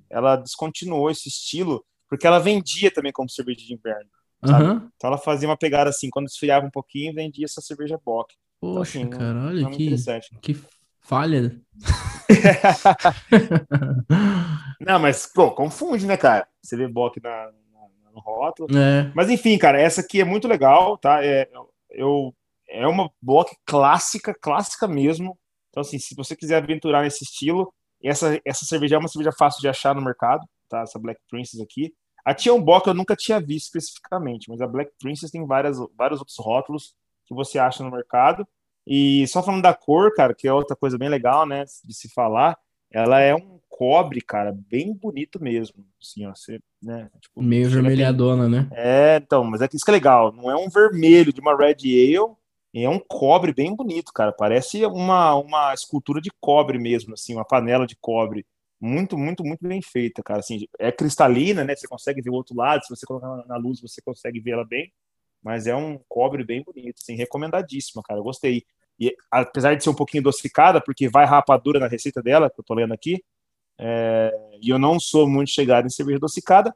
ela 0.10 0.36
descontinuou 0.36 1.10
esse 1.10 1.30
estilo, 1.30 1.84
porque 2.10 2.28
ela 2.28 2.40
vendia 2.40 2.92
também 2.92 3.12
como 3.12 3.30
cerveja 3.30 3.60
de 3.60 3.74
inverno. 3.74 4.10
Uhum. 4.46 4.90
Então 4.96 5.08
ela 5.08 5.18
fazia 5.18 5.48
uma 5.48 5.58
pegada 5.58 5.90
assim, 5.90 6.10
quando 6.10 6.28
esfriava 6.28 6.66
um 6.66 6.72
pouquinho, 6.72 7.14
vendia 7.14 7.46
essa 7.46 7.62
cerveja 7.62 8.00
Bock. 8.04 8.34
Poxa, 8.60 9.00
então, 9.00 9.10
assim, 9.10 9.20
cara, 9.20 9.48
olha 9.48 9.70
que, 9.70 9.96
que 10.42 10.62
falha. 11.02 11.60
não, 14.80 15.00
mas, 15.00 15.26
pô, 15.26 15.52
confunde, 15.52 16.06
né, 16.06 16.18
cara? 16.18 16.48
Você 16.62 16.78
vê 16.78 16.88
Bock 16.88 17.22
na, 17.22 17.30
na, 17.30 18.12
no 18.14 18.20
rótulo. 18.20 18.70
É. 18.78 19.12
Mas 19.14 19.30
enfim, 19.30 19.58
cara, 19.58 19.80
essa 19.80 20.02
aqui 20.02 20.22
é 20.22 20.26
muito 20.26 20.48
legal, 20.48 20.98
tá? 20.98 21.24
É, 21.24 21.50
eu 21.90 22.34
é 22.74 22.88
uma 22.88 23.10
block 23.22 23.56
clássica, 23.66 24.34
clássica 24.34 24.88
mesmo. 24.88 25.38
Então, 25.70 25.82
assim, 25.82 26.00
se 26.00 26.16
você 26.16 26.36
quiser 26.36 26.58
aventurar 26.58 27.04
nesse 27.04 27.24
estilo, 27.24 27.72
essa, 28.04 28.40
essa 28.44 28.66
cerveja 28.66 28.96
é 28.96 29.00
uma 29.00 29.08
cerveja 29.08 29.32
fácil 29.32 29.62
de 29.62 29.68
achar 29.68 29.96
no 29.96 30.02
mercado, 30.02 30.46
tá? 30.68 30.82
Essa 30.82 31.00
Black 31.00 31.22
Princess 31.30 31.62
aqui. 31.62 31.94
A 32.26 32.34
Tion 32.34 32.62
Bock 32.62 32.88
eu 32.88 32.94
nunca 32.94 33.16
tinha 33.16 33.40
visto 33.40 33.68
especificamente, 33.68 34.50
mas 34.50 34.60
a 34.62 34.68
Black 34.68 34.92
Princess 35.00 35.30
tem 35.30 35.46
várias, 35.46 35.78
vários 35.96 36.20
outros 36.20 36.38
rótulos 36.40 36.96
que 37.26 37.34
você 37.34 37.60
acha 37.60 37.84
no 37.84 37.92
mercado. 37.92 38.48
E 38.88 39.26
só 39.28 39.44
falando 39.44 39.62
da 39.62 39.74
cor, 39.74 40.14
cara, 40.14 40.34
que 40.34 40.48
é 40.48 40.54
outra 40.54 40.76
coisa 40.76 40.98
bem 40.98 41.10
legal, 41.10 41.46
né, 41.46 41.64
de 41.84 41.94
se 41.94 42.10
falar, 42.10 42.58
ela 42.92 43.20
é 43.20 43.34
um 43.36 43.60
cobre, 43.70 44.22
cara, 44.22 44.54
bem 44.70 44.94
bonito 44.94 45.42
mesmo. 45.42 45.86
Assim, 46.02 46.26
ó, 46.26 46.34
você, 46.36 46.60
né, 46.82 47.10
tipo, 47.20 47.42
Meio 47.42 47.70
vermelhadona, 47.70 48.48
né? 48.48 48.70
É, 48.72 49.18
então, 49.18 49.44
mas 49.44 49.62
é 49.62 49.68
que 49.68 49.76
isso 49.76 49.86
que 49.86 49.92
é 49.92 49.94
legal. 49.94 50.32
Não 50.32 50.50
é 50.50 50.56
um 50.56 50.70
vermelho 50.70 51.34
de 51.34 51.42
uma 51.42 51.58
Red 51.58 51.78
Ale, 51.82 52.36
é 52.74 52.90
um 52.90 53.00
cobre 53.00 53.54
bem 53.54 53.76
bonito, 53.76 54.12
cara. 54.12 54.32
Parece 54.32 54.84
uma, 54.86 55.36
uma 55.36 55.74
escultura 55.74 56.20
de 56.20 56.32
cobre 56.42 56.80
mesmo, 56.80 57.14
assim, 57.14 57.36
uma 57.36 57.46
panela 57.46 57.86
de 57.86 57.96
cobre. 57.96 58.46
Muito, 58.82 59.18
muito, 59.18 59.44
muito 59.44 59.68
bem 59.68 59.82
feita, 59.82 60.24
cara. 60.24 60.40
Assim, 60.40 60.68
é 60.80 60.92
cristalina, 60.92 61.64
né? 61.64 61.76
Você 61.76 61.88
consegue 61.88 62.22
ver 62.22 62.32
o 62.32 62.34
outro 62.34 62.56
lado. 62.56 62.84
Se 62.84 62.90
você 62.90 63.06
colocar 63.06 63.46
na 63.48 63.58
luz, 63.58 63.80
você 63.80 64.02
consegue 64.02 64.40
ver 64.40 64.52
ela 64.52 64.66
bem. 64.66 64.92
Mas 65.44 65.68
é 65.68 65.76
um 65.76 66.00
cobre 66.10 66.44
bem 66.44 66.64
bonito, 66.64 66.96
assim, 67.02 67.16
recomendadíssima, 67.16 68.02
cara. 68.04 68.20
Eu 68.20 68.24
gostei. 68.24 68.64
E 69.00 69.16
apesar 69.30 69.76
de 69.76 69.84
ser 69.84 69.90
um 69.90 69.96
pouquinho 69.96 70.22
adocicada, 70.22 70.82
porque 70.82 71.10
vai 71.10 71.26
rapadura 71.26 71.80
na 71.80 71.88
receita 71.88 72.22
dela, 72.22 72.50
que 72.50 72.60
eu 72.60 72.64
tô 72.64 72.74
lendo 72.74 72.94
aqui, 72.94 73.24
é, 73.78 74.32
e 74.62 74.70
eu 74.70 74.80
não 74.80 75.00
sou 75.00 75.28
muito 75.28 75.52
chegado 75.52 75.86
em 75.86 75.90
cerveja 75.90 76.18
adocicada, 76.18 76.76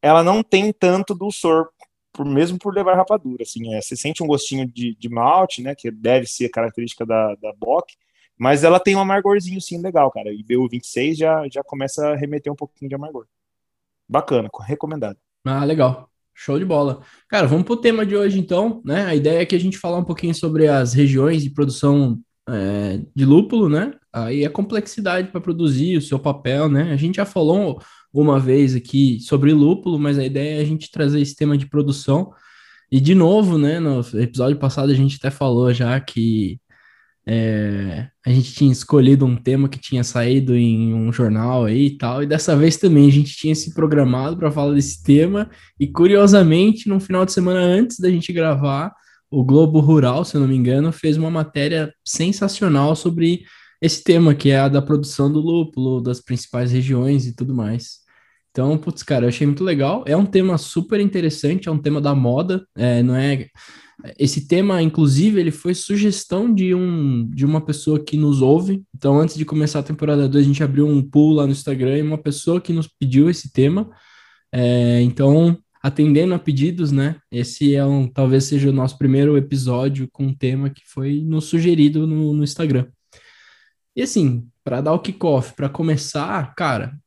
ela 0.00 0.22
não 0.22 0.42
tem 0.42 0.72
tanto 0.72 1.14
dulçor 1.14 1.68
por, 2.16 2.24
mesmo 2.24 2.58
por 2.58 2.74
levar 2.74 2.96
rapadura, 2.96 3.42
assim, 3.42 3.74
é, 3.74 3.80
você 3.80 3.94
sente 3.94 4.22
um 4.22 4.26
gostinho 4.26 4.66
de, 4.66 4.96
de 4.96 5.08
malte, 5.08 5.60
né, 5.60 5.74
que 5.74 5.90
deve 5.90 6.26
ser 6.26 6.48
característica 6.48 7.04
da, 7.04 7.34
da 7.34 7.52
Bock, 7.52 7.94
mas 8.38 8.64
ela 8.64 8.80
tem 8.80 8.96
um 8.96 9.00
amargorzinho, 9.00 9.60
sim, 9.60 9.80
legal, 9.80 10.10
cara, 10.10 10.32
e 10.32 10.42
BU26 10.42 11.14
já, 11.14 11.46
já 11.52 11.62
começa 11.62 12.08
a 12.08 12.16
remeter 12.16 12.50
um 12.50 12.56
pouquinho 12.56 12.88
de 12.88 12.94
amargor. 12.94 13.26
Bacana, 14.08 14.48
recomendado. 14.62 15.18
Ah, 15.44 15.64
legal. 15.64 16.08
Show 16.34 16.58
de 16.58 16.64
bola. 16.64 17.00
Cara, 17.28 17.46
vamos 17.46 17.64
pro 17.64 17.76
tema 17.76 18.04
de 18.04 18.14
hoje, 18.14 18.38
então, 18.38 18.82
né? 18.84 19.06
A 19.06 19.14
ideia 19.14 19.40
é 19.40 19.46
que 19.46 19.56
a 19.56 19.60
gente 19.60 19.78
falar 19.78 19.98
um 19.98 20.04
pouquinho 20.04 20.34
sobre 20.34 20.68
as 20.68 20.92
regiões 20.92 21.42
de 21.42 21.50
produção 21.50 22.20
é, 22.48 23.00
de 23.14 23.24
lúpulo, 23.24 23.68
né? 23.70 23.92
Aí 24.12 24.44
a 24.44 24.50
complexidade 24.50 25.28
para 25.28 25.40
produzir, 25.40 25.96
o 25.96 26.02
seu 26.02 26.18
papel, 26.18 26.68
né? 26.68 26.92
A 26.92 26.96
gente 26.96 27.16
já 27.16 27.24
falou 27.24 27.80
uma 28.20 28.40
vez 28.40 28.74
aqui 28.74 29.18
sobre 29.20 29.52
lúpulo, 29.52 29.98
mas 29.98 30.18
a 30.18 30.24
ideia 30.24 30.58
é 30.58 30.62
a 30.62 30.64
gente 30.64 30.90
trazer 30.90 31.20
esse 31.20 31.34
tema 31.36 31.56
de 31.56 31.68
produção. 31.68 32.32
E 32.90 33.00
de 33.00 33.14
novo, 33.14 33.58
né, 33.58 33.80
no 33.80 34.00
episódio 34.14 34.56
passado 34.58 34.90
a 34.90 34.94
gente 34.94 35.16
até 35.16 35.30
falou 35.30 35.72
já 35.74 35.98
que 36.00 36.60
é, 37.28 38.08
a 38.24 38.30
gente 38.30 38.52
tinha 38.54 38.70
escolhido 38.70 39.26
um 39.26 39.36
tema 39.36 39.68
que 39.68 39.80
tinha 39.80 40.04
saído 40.04 40.54
em 40.54 40.94
um 40.94 41.12
jornal 41.12 41.64
aí 41.64 41.86
e 41.86 41.98
tal, 41.98 42.22
e 42.22 42.26
dessa 42.26 42.56
vez 42.56 42.76
também 42.76 43.08
a 43.08 43.12
gente 43.12 43.34
tinha 43.36 43.54
se 43.54 43.74
programado 43.74 44.36
para 44.36 44.50
falar 44.52 44.74
desse 44.74 45.02
tema, 45.02 45.50
e 45.78 45.88
curiosamente, 45.88 46.88
no 46.88 47.00
final 47.00 47.24
de 47.26 47.32
semana 47.32 47.58
antes 47.58 47.98
da 47.98 48.08
gente 48.08 48.32
gravar, 48.32 48.92
o 49.28 49.44
Globo 49.44 49.80
Rural, 49.80 50.24
se 50.24 50.36
eu 50.36 50.40
não 50.40 50.46
me 50.48 50.54
engano, 50.54 50.92
fez 50.92 51.16
uma 51.16 51.30
matéria 51.30 51.92
sensacional 52.04 52.94
sobre 52.94 53.42
esse 53.82 54.02
tema, 54.04 54.34
que 54.34 54.50
é 54.50 54.60
a 54.60 54.68
da 54.68 54.80
produção 54.80 55.30
do 55.30 55.40
lúpulo, 55.40 56.00
das 56.00 56.20
principais 56.20 56.70
regiões 56.70 57.26
e 57.26 57.34
tudo 57.34 57.52
mais. 57.54 58.05
Então, 58.56 58.78
putz, 58.78 59.02
cara, 59.02 59.26
eu 59.26 59.28
achei 59.28 59.46
muito 59.46 59.62
legal. 59.62 60.02
É 60.06 60.16
um 60.16 60.24
tema 60.24 60.56
super 60.56 60.98
interessante, 60.98 61.68
é 61.68 61.70
um 61.70 61.76
tema 61.76 62.00
da 62.00 62.14
moda, 62.14 62.66
é, 62.74 63.02
não 63.02 63.14
é. 63.14 63.48
Esse 64.18 64.48
tema, 64.48 64.80
inclusive, 64.80 65.38
ele 65.38 65.50
foi 65.50 65.74
sugestão 65.74 66.50
de, 66.54 66.74
um, 66.74 67.28
de 67.28 67.44
uma 67.44 67.60
pessoa 67.60 68.02
que 68.02 68.16
nos 68.16 68.40
ouve. 68.40 68.82
Então, 68.94 69.20
antes 69.20 69.36
de 69.36 69.44
começar 69.44 69.80
a 69.80 69.82
temporada 69.82 70.26
2, 70.26 70.42
a 70.42 70.48
gente 70.48 70.62
abriu 70.62 70.86
um 70.86 71.02
pool 71.02 71.34
lá 71.34 71.44
no 71.44 71.52
Instagram 71.52 71.98
e 71.98 72.02
uma 72.02 72.16
pessoa 72.16 72.58
que 72.58 72.72
nos 72.72 72.88
pediu 72.88 73.28
esse 73.28 73.52
tema. 73.52 73.90
É, 74.50 75.02
então, 75.02 75.58
atendendo 75.82 76.32
a 76.32 76.38
pedidos, 76.38 76.90
né? 76.90 77.16
Esse 77.30 77.74
é 77.74 77.84
um, 77.84 78.08
talvez 78.08 78.44
seja 78.44 78.70
o 78.70 78.72
nosso 78.72 78.96
primeiro 78.96 79.36
episódio 79.36 80.08
com 80.10 80.28
um 80.28 80.34
tema 80.34 80.70
que 80.70 80.82
foi 80.86 81.20
nos 81.20 81.44
sugerido 81.44 82.06
no, 82.06 82.32
no 82.32 82.42
Instagram. 82.42 82.86
E 83.94 84.00
assim, 84.00 84.48
para 84.64 84.80
dar 84.80 84.94
o 84.94 84.98
kickoff, 84.98 85.54
para 85.54 85.68
começar, 85.68 86.54
cara, 86.54 86.98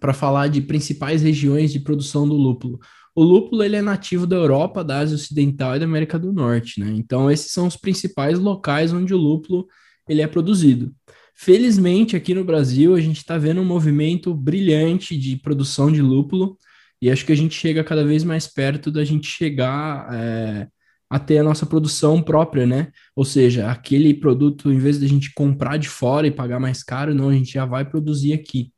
para 0.00 0.12
falar 0.12 0.48
de 0.48 0.60
principais 0.60 1.22
regiões 1.22 1.72
de 1.72 1.80
produção 1.80 2.28
do 2.28 2.34
lúpulo. 2.34 2.78
O 3.14 3.22
lúpulo 3.22 3.62
ele 3.64 3.76
é 3.76 3.82
nativo 3.82 4.26
da 4.26 4.36
Europa, 4.36 4.84
da 4.84 4.98
Ásia 4.98 5.16
Ocidental 5.16 5.74
e 5.74 5.78
da 5.80 5.84
América 5.84 6.18
do 6.18 6.32
Norte, 6.32 6.80
né? 6.80 6.92
Então 6.96 7.30
esses 7.30 7.50
são 7.50 7.66
os 7.66 7.76
principais 7.76 8.38
locais 8.38 8.92
onde 8.92 9.12
o 9.12 9.18
lúpulo 9.18 9.66
ele 10.08 10.22
é 10.22 10.26
produzido. 10.26 10.94
Felizmente 11.34 12.16
aqui 12.16 12.34
no 12.34 12.44
Brasil 12.44 12.94
a 12.94 13.00
gente 13.00 13.18
está 13.18 13.36
vendo 13.36 13.60
um 13.60 13.64
movimento 13.64 14.34
brilhante 14.34 15.16
de 15.16 15.36
produção 15.36 15.90
de 15.90 16.00
lúpulo 16.00 16.56
e 17.00 17.10
acho 17.10 17.24
que 17.24 17.32
a 17.32 17.36
gente 17.36 17.54
chega 17.54 17.84
cada 17.84 18.04
vez 18.04 18.24
mais 18.24 18.46
perto 18.46 18.90
da 18.90 19.04
gente 19.04 19.28
chegar 19.28 20.12
é, 20.12 20.68
a 21.10 21.18
ter 21.18 21.38
a 21.38 21.42
nossa 21.42 21.64
produção 21.64 22.22
própria, 22.22 22.66
né? 22.66 22.92
Ou 23.16 23.24
seja, 23.24 23.70
aquele 23.70 24.12
produto, 24.14 24.70
em 24.70 24.78
vez 24.78 24.98
de 24.98 25.06
a 25.06 25.08
gente 25.08 25.32
comprar 25.32 25.76
de 25.76 25.88
fora 25.88 26.26
e 26.26 26.30
pagar 26.30 26.60
mais 26.60 26.82
caro, 26.82 27.14
não, 27.14 27.30
a 27.30 27.34
gente 27.34 27.52
já 27.52 27.64
vai 27.64 27.84
produzir 27.84 28.32
aqui. 28.32 28.72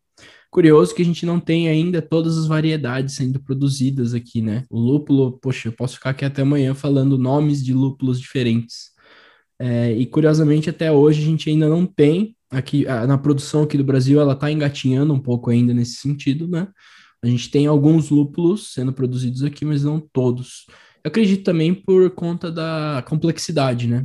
Curioso 0.51 0.95
que 0.95 1.03
a 1.03 1.05
gente 1.05 1.25
não 1.25 1.39
tem 1.39 1.69
ainda 1.69 2.03
todas 2.03 2.37
as 2.37 2.47
variedades 2.47 3.15
sendo 3.15 3.41
produzidas 3.41 4.15
aqui, 4.15 4.43
né? 4.43 4.65
O 4.69 4.81
lúpulo, 4.81 5.39
poxa, 5.39 5.69
eu 5.69 5.73
posso 5.73 5.95
ficar 5.95 6.11
aqui 6.11 6.25
até 6.25 6.43
amanhã 6.43 6.75
falando 6.75 7.17
nomes 7.17 7.65
de 7.65 7.73
lúpulos 7.73 8.21
diferentes. 8.21 8.91
É, 9.61 9.93
e 9.93 10.07
curiosamente, 10.07 10.69
até 10.69 10.91
hoje 10.91 11.23
a 11.23 11.25
gente 11.25 11.49
ainda 11.49 11.69
não 11.69 11.87
tem 11.87 12.37
aqui 12.51 12.85
na 12.85 13.17
produção 13.17 13.63
aqui 13.63 13.77
do 13.77 13.85
Brasil, 13.85 14.21
ela 14.21 14.33
está 14.33 14.51
engatinhando 14.51 15.15
um 15.15 15.21
pouco 15.21 15.51
ainda 15.51 15.73
nesse 15.73 15.97
sentido, 15.97 16.49
né? 16.49 16.67
A 17.23 17.29
gente 17.29 17.51
tem 17.51 17.67
alguns 17.67 18.11
lúpulos 18.11 18.73
sendo 18.73 18.93
produzidos 18.93 19.45
aqui, 19.45 19.65
mas 19.65 19.85
não 19.85 20.01
todos. 20.01 20.67
Eu 21.05 21.11
acredito 21.11 21.45
também 21.45 21.73
por 21.75 22.11
conta 22.11 22.51
da 22.51 23.05
complexidade, 23.07 23.87
né? 23.87 24.05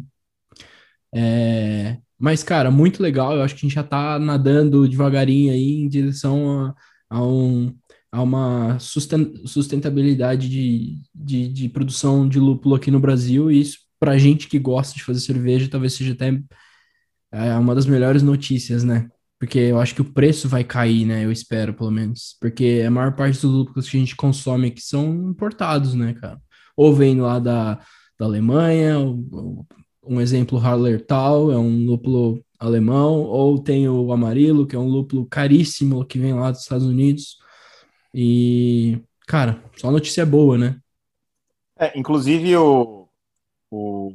É, 1.13 1.97
mas, 2.19 2.43
cara, 2.43 2.71
muito 2.71 3.03
legal. 3.03 3.35
Eu 3.35 3.43
acho 3.43 3.55
que 3.55 3.65
a 3.65 3.67
gente 3.67 3.75
já 3.75 3.83
tá 3.83 4.17
nadando 4.17 4.87
devagarinho 4.87 5.51
aí 5.51 5.81
em 5.81 5.87
direção 5.89 6.61
a, 6.61 6.75
a, 7.09 7.23
um, 7.23 7.75
a 8.11 8.21
uma 8.21 8.77
sustentabilidade 8.79 10.49
de, 10.49 11.01
de, 11.13 11.47
de, 11.49 11.69
produção 11.69 12.27
de 12.27 12.39
lúpulo 12.39 12.75
aqui 12.75 12.89
no 12.89 12.99
Brasil. 12.99 13.51
E 13.51 13.59
isso, 13.59 13.79
pra 13.99 14.17
gente 14.17 14.47
que 14.47 14.59
gosta 14.59 14.95
de 14.95 15.03
fazer 15.03 15.19
cerveja, 15.19 15.69
talvez 15.69 15.93
seja 15.93 16.13
até 16.13 16.41
é, 17.31 17.53
uma 17.55 17.75
das 17.75 17.85
melhores 17.85 18.23
notícias, 18.23 18.83
né? 18.83 19.09
Porque 19.37 19.59
eu 19.59 19.79
acho 19.79 19.93
que 19.93 20.01
o 20.01 20.13
preço 20.13 20.47
vai 20.47 20.63
cair, 20.63 21.05
né? 21.05 21.25
Eu 21.25 21.31
espero, 21.31 21.73
pelo 21.73 21.91
menos. 21.91 22.37
Porque 22.39 22.83
a 22.87 22.89
maior 22.89 23.13
parte 23.15 23.41
dos 23.41 23.51
lúpulos 23.51 23.89
que 23.89 23.97
a 23.97 23.99
gente 23.99 24.15
consome 24.15 24.67
aqui 24.67 24.81
são 24.81 25.29
importados, 25.31 25.93
né, 25.93 26.13
cara? 26.13 26.41
Ou 26.77 26.95
vem 26.95 27.19
lá 27.19 27.39
da, 27.39 27.75
da 28.17 28.25
Alemanha, 28.25 28.97
um 30.07 30.21
exemplo, 30.21 30.59
Hallertau, 30.59 31.51
é 31.51 31.57
um 31.57 31.85
lúpulo 31.85 32.43
alemão, 32.59 33.21
ou 33.23 33.59
tem 33.59 33.87
o 33.87 34.11
Amarilo, 34.11 34.65
que 34.65 34.75
é 34.75 34.79
um 34.79 34.87
lúpulo 34.87 35.25
caríssimo 35.25 36.05
que 36.05 36.19
vem 36.19 36.33
lá 36.33 36.51
dos 36.51 36.61
Estados 36.61 36.85
Unidos. 36.85 37.37
E, 38.13 38.99
cara, 39.27 39.63
só 39.75 39.91
notícia 39.91 40.25
boa, 40.25 40.57
né? 40.57 40.79
É, 41.77 41.97
inclusive 41.97 42.55
o, 42.55 43.09
o 43.69 44.13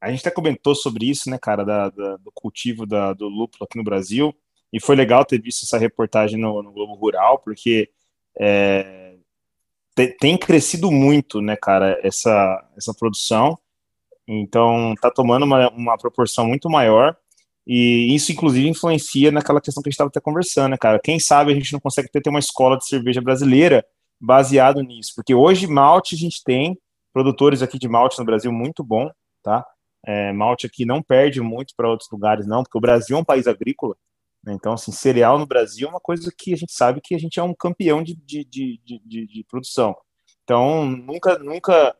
a 0.00 0.10
gente 0.10 0.20
até 0.20 0.30
comentou 0.30 0.74
sobre 0.74 1.06
isso, 1.06 1.30
né, 1.30 1.38
cara, 1.40 1.64
da, 1.64 1.90
da, 1.90 2.16
do 2.18 2.30
cultivo 2.32 2.86
da, 2.86 3.12
do 3.12 3.28
lúpulo 3.28 3.64
aqui 3.64 3.78
no 3.78 3.84
Brasil, 3.84 4.34
e 4.72 4.80
foi 4.80 4.94
legal 4.94 5.24
ter 5.24 5.40
visto 5.40 5.64
essa 5.64 5.78
reportagem 5.78 6.38
no, 6.38 6.62
no 6.62 6.72
Globo 6.72 6.94
Rural, 6.94 7.38
porque 7.38 7.90
é, 8.38 9.16
te, 9.94 10.08
tem 10.18 10.36
crescido 10.36 10.90
muito, 10.90 11.40
né, 11.40 11.56
cara, 11.56 11.98
essa, 12.02 12.68
essa 12.76 12.94
produção, 12.94 13.58
então 14.26 14.94
tá 15.00 15.10
tomando 15.10 15.44
uma, 15.44 15.70
uma 15.70 15.98
proporção 15.98 16.46
muito 16.46 16.68
maior, 16.68 17.16
e 17.66 18.14
isso, 18.14 18.30
inclusive, 18.30 18.68
influencia 18.68 19.32
naquela 19.32 19.60
questão 19.60 19.82
que 19.82 19.88
a 19.88 19.90
gente 19.90 19.94
estava 19.94 20.08
até 20.08 20.20
conversando, 20.20 20.70
né, 20.70 20.76
cara? 20.76 21.00
Quem 21.02 21.18
sabe 21.18 21.50
a 21.50 21.54
gente 21.54 21.72
não 21.72 21.80
consegue 21.80 22.08
ter, 22.08 22.20
ter 22.20 22.30
uma 22.30 22.38
escola 22.38 22.78
de 22.78 22.86
cerveja 22.86 23.20
brasileira 23.20 23.84
baseado 24.20 24.80
nisso, 24.82 25.12
porque 25.16 25.34
hoje 25.34 25.66
malte 25.66 26.14
a 26.14 26.18
gente 26.18 26.42
tem 26.44 26.78
produtores 27.12 27.62
aqui 27.62 27.78
de 27.78 27.88
malte 27.88 28.18
no 28.18 28.24
Brasil 28.24 28.52
muito 28.52 28.84
bom, 28.84 29.10
tá? 29.42 29.66
É, 30.06 30.32
malte 30.32 30.66
aqui 30.66 30.84
não 30.84 31.02
perde 31.02 31.40
muito 31.40 31.74
para 31.76 31.88
outros 31.88 32.08
lugares, 32.10 32.46
não, 32.46 32.62
porque 32.62 32.78
o 32.78 32.80
Brasil 32.80 33.16
é 33.16 33.20
um 33.20 33.24
país 33.24 33.48
agrícola. 33.48 33.96
Né? 34.44 34.52
Então, 34.52 34.72
assim, 34.72 34.92
cereal 34.92 35.36
no 35.36 35.46
Brasil 35.46 35.88
é 35.88 35.90
uma 35.90 36.00
coisa 36.00 36.32
que 36.36 36.54
a 36.54 36.56
gente 36.56 36.72
sabe 36.72 37.00
que 37.02 37.14
a 37.14 37.18
gente 37.18 37.40
é 37.40 37.42
um 37.42 37.52
campeão 37.52 38.02
de, 38.02 38.14
de, 38.14 38.44
de, 38.44 38.80
de, 38.84 39.26
de 39.26 39.44
produção. 39.48 39.96
Então, 40.44 40.86
nunca, 40.86 41.36
nunca 41.38 41.96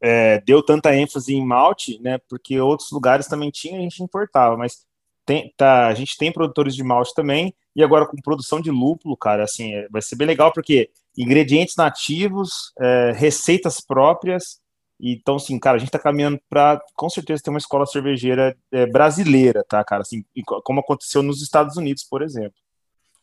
é, 0.00 0.40
deu 0.40 0.62
tanta 0.62 0.94
ênfase 0.94 1.34
em 1.34 1.44
malte, 1.44 1.98
né? 2.00 2.18
Porque 2.28 2.60
outros 2.60 2.90
lugares 2.90 3.26
também 3.26 3.50
tinham, 3.50 3.78
a 3.78 3.82
gente 3.82 4.02
importava, 4.02 4.56
mas 4.56 4.84
tem, 5.26 5.52
tá, 5.56 5.86
a 5.86 5.94
gente 5.94 6.16
tem 6.16 6.32
produtores 6.32 6.74
de 6.74 6.82
malte 6.82 7.14
também, 7.14 7.54
e 7.74 7.82
agora 7.82 8.06
com 8.06 8.16
produção 8.16 8.60
de 8.60 8.70
lúpulo, 8.70 9.16
cara, 9.16 9.44
assim, 9.44 9.72
é, 9.72 9.88
vai 9.88 10.02
ser 10.02 10.16
bem 10.16 10.26
legal, 10.26 10.52
porque 10.52 10.90
ingredientes 11.16 11.76
nativos, 11.76 12.72
é, 12.78 13.12
receitas 13.12 13.80
próprias, 13.80 14.60
então, 15.00 15.36
assim, 15.36 15.58
cara, 15.58 15.76
a 15.76 15.78
gente 15.78 15.90
tá 15.90 15.98
caminhando 15.98 16.40
para, 16.48 16.80
com 16.94 17.10
certeza, 17.10 17.42
ter 17.42 17.50
uma 17.50 17.58
escola 17.58 17.84
cervejeira 17.86 18.56
é, 18.70 18.86
brasileira, 18.86 19.64
tá, 19.68 19.82
cara? 19.82 20.02
Assim, 20.02 20.24
como 20.62 20.80
aconteceu 20.80 21.22
nos 21.22 21.42
Estados 21.42 21.76
Unidos, 21.76 22.04
por 22.04 22.22
exemplo. 22.22 22.54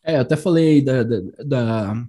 É, 0.04 0.18
eu 0.18 0.22
até 0.22 0.36
falei 0.36 0.82
da, 0.84 1.04
da, 1.04 1.20
da 1.46 2.04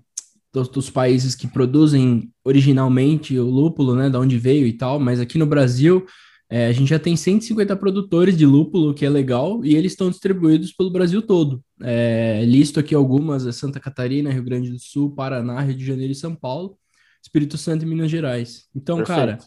dos, 0.52 0.68
dos, 0.68 0.90
países 0.90 1.34
que 1.34 1.48
produzem 1.48 2.30
originalmente 2.44 3.38
o 3.38 3.48
lúpulo, 3.48 3.94
né, 3.94 4.10
da 4.10 4.20
onde 4.20 4.38
veio 4.38 4.66
e 4.66 4.72
tal, 4.72 5.00
mas 5.00 5.18
aqui 5.20 5.38
no 5.38 5.46
Brasil 5.46 6.04
é, 6.50 6.66
a 6.66 6.72
gente 6.72 6.90
já 6.90 6.98
tem 6.98 7.16
150 7.16 7.74
produtores 7.76 8.36
de 8.36 8.44
lúpulo, 8.44 8.92
que 8.92 9.06
é 9.06 9.08
legal, 9.08 9.64
e 9.64 9.74
eles 9.74 9.92
estão 9.92 10.10
distribuídos 10.10 10.70
pelo 10.70 10.92
Brasil 10.92 11.22
todo. 11.22 11.64
É, 11.82 12.44
listo 12.44 12.78
aqui 12.78 12.94
algumas: 12.94 13.46
é 13.46 13.52
Santa 13.52 13.80
Catarina, 13.80 14.30
Rio 14.30 14.44
Grande 14.44 14.70
do 14.70 14.78
Sul, 14.78 15.14
Paraná, 15.14 15.62
Rio 15.62 15.74
de 15.74 15.84
Janeiro 15.84 16.12
e 16.12 16.14
São 16.14 16.34
Paulo. 16.34 16.76
Espírito 17.22 17.56
Santo 17.56 17.84
e 17.84 17.88
Minas 17.88 18.10
Gerais. 18.10 18.66
Então, 18.74 18.98
Perfeito. 18.98 19.18
cara, 19.18 19.38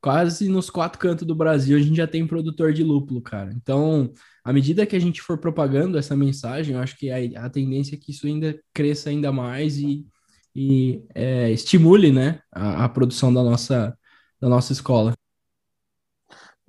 quase 0.00 0.48
nos 0.48 0.70
quatro 0.70 0.98
cantos 0.98 1.26
do 1.26 1.34
Brasil 1.34 1.76
a 1.76 1.80
gente 1.80 1.96
já 1.96 2.06
tem 2.06 2.26
produtor 2.26 2.72
de 2.72 2.84
lúpulo, 2.84 3.20
cara. 3.20 3.50
Então, 3.52 4.12
à 4.44 4.52
medida 4.52 4.86
que 4.86 4.94
a 4.94 5.00
gente 5.00 5.22
for 5.22 5.38
propagando 5.38 5.98
essa 5.98 6.14
mensagem, 6.14 6.74
eu 6.74 6.80
acho 6.80 6.96
que 6.96 7.10
a, 7.10 7.46
a 7.46 7.50
tendência 7.50 7.96
é 7.96 7.98
que 7.98 8.12
isso 8.12 8.26
ainda 8.26 8.56
cresça 8.72 9.08
ainda 9.08 9.32
mais 9.32 9.78
e, 9.78 10.06
e 10.54 11.04
é, 11.14 11.50
estimule, 11.50 12.12
né, 12.12 12.40
a, 12.52 12.84
a, 12.84 12.88
produção 12.88 13.32
da 13.32 13.42
nossa, 13.42 13.98
da 14.40 14.48
nossa 14.48 14.72
escola. 14.72 15.12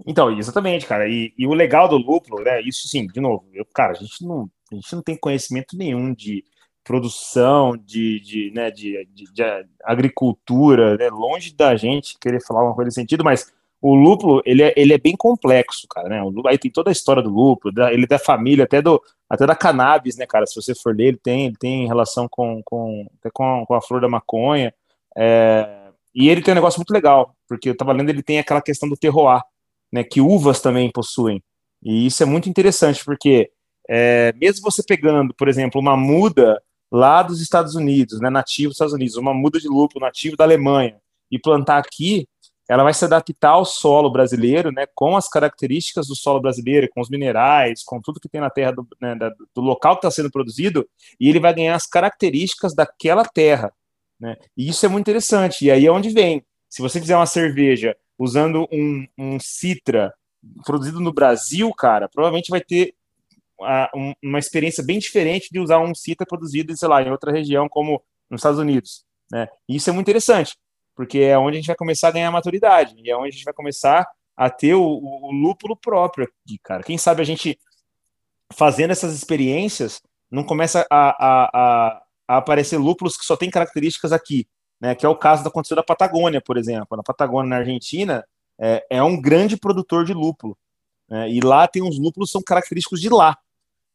Então, 0.06 0.36
exatamente, 0.38 0.86
cara. 0.86 1.08
E, 1.08 1.34
e, 1.38 1.48
o 1.48 1.54
legal 1.54 1.88
do 1.88 1.98
lúpulo, 1.98 2.44
né? 2.44 2.62
Isso 2.62 2.88
sim, 2.88 3.08
de 3.08 3.22
novo, 3.22 3.48
eu, 3.54 3.66
cara, 3.66 3.92
a 3.92 3.96
gente 3.96 4.26
não, 4.26 4.50
a 4.72 4.76
gente 4.76 4.94
não 4.94 5.02
tem 5.02 5.16
conhecimento 5.16 5.78
nenhum 5.78 6.14
de 6.14 6.44
produção, 6.84 7.76
de, 7.76 8.20
de, 8.20 8.52
né, 8.54 8.70
de, 8.70 9.08
de, 9.12 9.26
de 9.34 9.44
agricultura, 9.84 10.96
né, 10.98 11.10
longe 11.10 11.54
da 11.56 11.76
gente 11.76 12.18
querer 12.20 12.40
falar 12.46 12.64
uma 12.64 12.76
coisa 12.76 12.88
nesse 12.88 13.02
sentido, 13.02 13.24
mas 13.24 13.52
o 13.82 13.94
lúpulo, 13.94 14.42
ele 14.46 14.64
é, 14.64 14.74
ele 14.76 14.94
é 14.94 14.98
bem 14.98 15.16
complexo, 15.16 15.88
cara, 15.90 16.10
né, 16.10 16.22
aí 16.48 16.58
tem 16.58 16.72
toda 16.72 16.90
a 16.90 16.92
história 16.92 17.22
do 17.22 17.30
lúpulo, 17.30 17.74
da, 17.74 17.94
ele 17.94 18.06
é 18.06 18.08
da 18.08 18.18
família, 18.18 18.64
até, 18.64 18.82
do, 18.82 19.02
até 19.30 19.46
da 19.46 19.56
cannabis, 19.56 20.18
né, 20.18 20.26
cara, 20.26 20.46
se 20.46 20.56
você 20.56 20.74
for 20.74 20.96
ler, 20.96 21.08
ele 21.08 21.20
tem, 21.22 21.46
ele 21.48 21.56
tem 21.58 21.88
relação 21.88 22.28
com, 22.30 22.62
com, 22.64 23.08
até 23.20 23.30
com, 23.32 23.66
com 23.68 23.74
a 23.74 23.82
flor 23.82 24.02
da 24.02 24.10
maconha, 24.10 24.74
é, 25.16 25.90
e 26.14 26.30
ele 26.30 26.42
tem 26.42 26.54
um 26.54 26.56
negócio 26.56 26.80
muito 26.80 26.92
legal, 26.92 27.36
porque 27.48 27.70
eu 27.70 27.78
tava 27.78 27.92
lendo, 27.92 28.10
ele 28.10 28.24
tem 28.24 28.40
aquela 28.40 28.62
questão 28.62 28.90
do 28.90 28.98
terroir, 28.98 29.42
né, 29.92 30.04
que 30.04 30.20
uvas 30.20 30.62
também 30.62 30.92
possuem, 30.92 31.44
e 31.84 32.08
isso 32.08 32.24
é 32.24 32.26
muito 32.26 32.50
interessante, 32.50 33.04
porque 33.06 33.52
é, 33.88 34.34
mesmo 34.34 34.64
você 34.64 34.82
pegando, 34.82 35.34
por 35.36 35.48
exemplo, 35.48 35.80
uma 35.80 35.96
muda 35.96 36.60
lá 36.92 37.22
dos 37.22 37.42
Estados 37.42 37.76
Unidos, 37.76 38.20
né, 38.20 38.30
nativo 38.30 38.70
dos 38.70 38.78
Estados 38.78 38.94
Unidos, 38.94 39.16
uma 39.16 39.34
muda 39.34 39.60
de 39.60 39.68
lúpulo 39.68 40.04
nativo 40.04 40.36
da 40.36 40.44
Alemanha, 40.44 40.98
e 41.32 41.40
plantar 41.40 41.78
aqui, 41.78 42.28
ela 42.68 42.84
vai 42.84 42.94
se 42.94 43.06
adaptar 43.06 43.52
ao 43.52 43.66
solo 43.66 44.10
brasileiro, 44.10 44.72
né, 44.72 44.86
com 44.94 45.16
as 45.16 45.30
características 45.30 46.08
do 46.08 46.16
solo 46.16 46.42
brasileiro, 46.42 46.90
com 46.94 47.02
os 47.02 47.10
minerais, 47.10 47.84
com 47.84 48.02
tudo 48.02 48.20
que 48.20 48.30
tem 48.30 48.42
na 48.42 48.50
terra 48.50 48.72
do, 48.72 48.88
né, 49.00 49.16
do 49.54 49.62
local 49.62 49.96
que 49.96 50.00
está 50.00 50.12
sendo 50.12 50.32
produzido, 50.32 50.88
e 51.20 51.30
ele 51.30 51.40
vai 51.40 51.54
ganhar 51.54 51.76
as 51.76 51.86
características 51.86 52.74
daquela 52.74 53.24
terra, 53.24 53.72
né, 54.20 54.36
e 54.58 54.70
isso 54.70 54.86
é 54.86 54.90
muito 54.90 55.06
interessante, 55.06 55.66
e 55.66 55.72
aí 55.72 55.86
é 55.86 55.92
onde 55.92 56.10
vem, 56.10 56.44
se 56.70 56.82
você 56.82 57.00
fizer 57.00 57.16
uma 57.16 57.26
cerveja 57.26 57.96
usando 58.18 58.68
um, 58.72 59.06
um 59.18 59.40
citra 59.40 60.14
produzido 60.66 61.00
no 61.00 61.14
Brasil, 61.14 61.72
cara, 61.74 62.10
provavelmente 62.10 62.50
vai 62.50 62.62
ter 62.62 62.94
uma 64.22 64.38
experiência 64.38 64.84
bem 64.84 65.00
diferente 65.00 65.50
de 65.52 65.60
usar 65.60 65.80
um 65.80 65.96
CITA 65.96 66.26
produzido, 66.26 66.76
sei 66.76 66.90
lá, 66.90 67.02
em 67.02 67.10
outra 67.10 67.32
região, 67.32 67.70
como 67.70 68.04
nos 68.30 68.40
Estados 68.40 68.60
Unidos. 68.60 69.06
Né? 69.32 69.48
E 69.68 69.78
isso 69.78 69.90
é 69.90 69.94
muito 69.94 70.08
interessante, 70.08 70.58
porque 70.96 71.20
é 71.20 71.38
onde 71.38 71.58
a 71.58 71.60
gente 71.60 71.68
vai 71.68 71.76
começar 71.76 72.08
a 72.08 72.12
ganhar 72.12 72.32
maturidade, 72.32 72.96
e 72.98 73.10
é 73.10 73.18
onde 73.18 73.30
a 73.30 73.32
gente 73.32 73.44
vai 73.44 73.54
começar 73.54 74.08
a 74.36 74.50
ter 74.50 74.74
o, 74.74 74.84
o, 74.84 75.32
lúpulo 75.32 75.76
próprio 75.76 76.26
aqui, 76.26 76.58
cara. 76.64 76.84
Quem 76.84 76.98
sabe 76.98 77.22
a 77.22 77.26
gente, 77.26 77.58
fazendo 78.54 78.92
essas 78.92 79.14
experiências, 79.14 80.02
não 80.30 80.44
começa 80.44 80.86
a, 80.90 81.10
a, 81.10 82.02
a, 82.28 82.38
aparecer 82.38 82.78
lúpulos 82.78 83.18
que 83.18 83.26
só 83.26 83.38
têm 83.38 83.50
características 83.50 84.12
aqui, 84.12 84.48
né? 84.80 84.96
que 84.96 85.06
é 85.06 85.10
o 85.10 85.16
caso 85.16 85.44
da 85.44 85.50
aconteceu 85.50 85.76
da 85.76 85.84
Patagônia, 85.84 86.42
por 86.42 86.58
exemplo. 86.58 86.98
Na 86.98 87.04
Patagônia, 87.04 87.50
na 87.50 87.58
Argentina, 87.58 88.26
é, 88.60 88.86
é 88.90 89.04
um 89.04 89.20
grande 89.20 89.58
produtor 89.58 90.04
de 90.04 90.14
lúpulo. 90.14 90.58
Né? 91.10 91.32
E 91.32 91.40
lá 91.40 91.68
tem 91.68 91.82
uns 91.82 91.98
lúpulos 91.98 92.30
que 92.30 92.34
são 92.34 92.42
característicos 92.42 93.00
de 93.00 93.10
lá. 93.10 93.38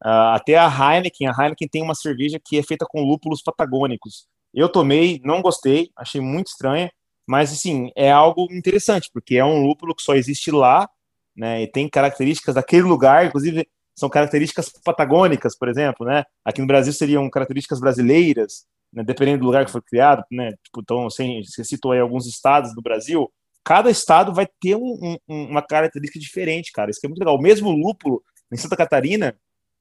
Uh, 0.03 0.33
até 0.33 0.57
a 0.57 0.67
Heineken, 0.67 1.29
a 1.29 1.35
Heineken 1.39 1.69
tem 1.69 1.83
uma 1.83 1.95
cerveja 1.95 2.41
que 2.43 2.59
é 2.59 2.63
feita 2.63 2.87
com 2.87 3.03
lúpulos 3.03 3.43
patagônicos. 3.43 4.27
Eu 4.55 4.69
tomei, 4.69 5.21
não 5.25 5.43
gostei, 5.43 5.91
achei 5.97 6.21
muito 6.21 6.49
estranha, 6.49 6.91
mas 7.27 7.53
assim, 7.53 7.91
é 7.97 8.11
algo 8.11 8.49
interessante, 8.51 9.09
porque 9.13 9.37
é 9.37 9.45
um 9.45 9.63
lúpulo 9.63 9.95
que 9.95 10.03
só 10.03 10.15
existe 10.15 10.51
lá, 10.51 10.89
né, 11.37 11.63
e 11.63 11.71
tem 11.71 11.89
características 11.89 12.57
daquele 12.57 12.83
lugar, 12.83 13.27
inclusive 13.27 13.67
são 13.97 14.09
características 14.09 14.73
patagônicas, 14.85 15.57
por 15.57 15.69
exemplo, 15.69 16.07
né? 16.07 16.25
Aqui 16.45 16.61
no 16.61 16.67
Brasil 16.67 16.93
seriam 16.93 17.29
características 17.29 17.81
brasileiras, 17.81 18.65
né, 18.93 19.05
dependendo 19.05 19.41
do 19.41 19.47
lugar 19.47 19.65
que 19.65 19.71
foi 19.71 19.83
criado, 19.83 20.25
né? 20.31 20.53
Tipo, 20.65 20.81
então, 20.81 21.07
assim, 21.07 21.43
você 21.45 21.63
citou 21.65 21.93
aí 21.93 22.01
alguns 22.01 22.27
estados 22.27 22.75
do 22.75 22.83
Brasil, 22.83 23.31
cada 23.65 23.91
estado 23.91 24.33
vai 24.33 24.49
ter 24.61 24.75
um, 24.75 25.17
um, 25.29 25.45
uma 25.45 25.63
característica 25.63 26.19
diferente, 26.19 26.73
cara. 26.73 26.91
Isso 26.91 27.01
é 27.05 27.09
muito 27.09 27.21
legal. 27.21 27.37
O 27.37 27.41
mesmo 27.41 27.71
lúpulo 27.71 28.23
em 28.53 28.57
Santa 28.57 28.77
Catarina, 28.77 29.37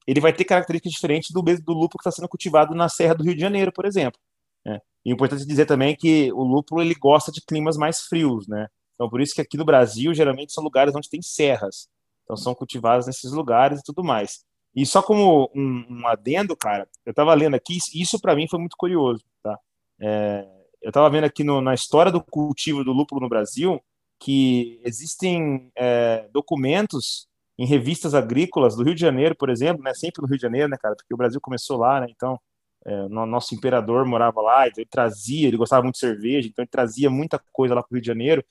ele 0.05 0.19
vai 0.19 0.33
ter 0.33 0.43
características 0.43 0.93
diferentes 0.93 1.31
do 1.31 1.43
mesmo 1.43 1.65
do 1.65 1.73
lúpulo 1.73 1.97
que 1.97 2.09
está 2.09 2.11
sendo 2.11 2.27
cultivado 2.27 2.75
na 2.75 2.89
Serra 2.89 3.15
do 3.15 3.23
Rio 3.23 3.35
de 3.35 3.41
Janeiro, 3.41 3.71
por 3.71 3.85
exemplo. 3.85 4.19
Né? 4.65 4.79
E 5.05 5.11
é 5.11 5.13
importante 5.13 5.45
dizer 5.45 5.65
também 5.65 5.95
que 5.95 6.31
o 6.33 6.43
lúpulo 6.43 6.81
ele 6.81 6.95
gosta 6.95 7.31
de 7.31 7.41
climas 7.41 7.77
mais 7.77 8.01
frios, 8.01 8.47
né? 8.47 8.67
Então 8.95 9.09
por 9.09 9.21
isso 9.21 9.33
que 9.33 9.41
aqui 9.41 9.57
no 9.57 9.65
Brasil 9.65 10.13
geralmente 10.13 10.51
são 10.51 10.63
lugares 10.63 10.93
onde 10.95 11.09
tem 11.09 11.21
serras, 11.21 11.87
então 12.23 12.35
são 12.35 12.53
cultivados 12.53 13.07
nesses 13.07 13.31
lugares 13.31 13.79
e 13.79 13.83
tudo 13.83 14.03
mais. 14.03 14.43
E 14.75 14.85
só 14.85 15.01
como 15.01 15.49
um, 15.55 15.85
um 15.89 16.07
adendo, 16.07 16.55
cara, 16.55 16.87
eu 17.05 17.11
estava 17.11 17.33
lendo 17.33 17.55
aqui, 17.55 17.77
isso 17.93 18.19
para 18.19 18.35
mim 18.35 18.47
foi 18.47 18.59
muito 18.59 18.75
curioso, 18.77 19.23
tá? 19.41 19.57
É, 19.99 20.47
eu 20.81 20.89
estava 20.89 21.09
vendo 21.09 21.25
aqui 21.25 21.43
no, 21.43 21.61
na 21.61 21.73
história 21.73 22.11
do 22.11 22.23
cultivo 22.23 22.83
do 22.83 22.93
lúpulo 22.93 23.21
no 23.21 23.29
Brasil 23.29 23.81
que 24.19 24.79
existem 24.83 25.71
é, 25.75 26.27
documentos 26.33 27.27
em 27.57 27.65
revistas 27.65 28.13
agrícolas 28.13 28.75
do 28.75 28.83
Rio 28.83 28.95
de 28.95 29.01
Janeiro, 29.01 29.35
por 29.35 29.49
exemplo, 29.49 29.83
né? 29.83 29.93
Sempre 29.93 30.21
no 30.21 30.27
Rio 30.27 30.37
de 30.37 30.41
Janeiro, 30.41 30.69
né, 30.69 30.77
cara? 30.77 30.95
Porque 30.95 31.13
o 31.13 31.17
Brasil 31.17 31.39
começou 31.41 31.77
lá, 31.77 32.01
né? 32.01 32.07
Então, 32.09 32.39
é, 32.85 33.07
nosso 33.09 33.53
imperador 33.53 34.05
morava 34.05 34.41
lá, 34.41 34.67
então 34.67 34.81
ele 34.81 34.89
trazia, 34.89 35.47
ele 35.47 35.57
gostava 35.57 35.83
muito 35.83 35.95
de 35.95 35.99
cerveja, 35.99 36.47
então 36.47 36.63
ele 36.63 36.69
trazia 36.69 37.09
muita 37.09 37.39
coisa 37.51 37.75
lá 37.75 37.83
para 37.83 37.91
o 37.91 37.95
Rio 37.95 38.01
de 38.01 38.07
Janeiro. 38.07 38.43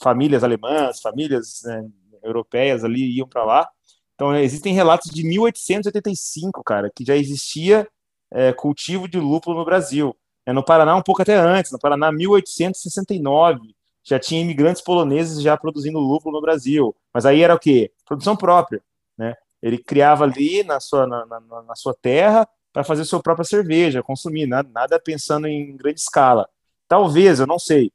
Famílias 0.00 0.42
alemãs, 0.44 1.00
famílias 1.00 1.62
né, 1.64 1.88
europeias 2.22 2.84
ali 2.84 3.16
iam 3.16 3.28
para 3.28 3.44
lá. 3.44 3.68
Então, 4.14 4.34
existem 4.36 4.72
relatos 4.72 5.10
de 5.10 5.24
1885, 5.24 6.62
cara, 6.62 6.90
que 6.94 7.04
já 7.04 7.16
existia 7.16 7.88
é, 8.30 8.52
cultivo 8.52 9.08
de 9.08 9.18
lúpulo 9.18 9.58
no 9.58 9.64
Brasil. 9.64 10.16
É, 10.46 10.52
no 10.52 10.64
Paraná, 10.64 10.96
um 10.96 11.02
pouco 11.02 11.22
até 11.22 11.34
antes, 11.36 11.72
no 11.72 11.78
Paraná, 11.78 12.12
1869 12.12 13.74
já 14.04 14.18
tinha 14.18 14.40
imigrantes 14.40 14.82
poloneses 14.82 15.40
já 15.40 15.56
produzindo 15.56 15.98
lúpulo 15.98 16.36
no 16.36 16.40
Brasil. 16.40 16.94
Mas 17.12 17.24
aí 17.24 17.42
era 17.42 17.54
o 17.54 17.58
quê? 17.58 17.92
Produção 18.04 18.36
própria, 18.36 18.82
né? 19.16 19.34
Ele 19.62 19.78
criava 19.78 20.24
ali 20.24 20.64
na 20.64 20.80
sua, 20.80 21.06
na, 21.06 21.24
na, 21.24 21.62
na 21.62 21.76
sua 21.76 21.94
terra 21.94 22.48
para 22.72 22.84
fazer 22.84 23.04
sua 23.04 23.20
própria 23.20 23.44
cerveja, 23.44 24.02
consumir, 24.02 24.46
nada, 24.46 24.68
nada 24.72 25.00
pensando 25.00 25.46
em 25.46 25.76
grande 25.76 26.00
escala. 26.00 26.48
Talvez, 26.88 27.40
eu 27.40 27.46
não 27.46 27.58
sei, 27.58 27.92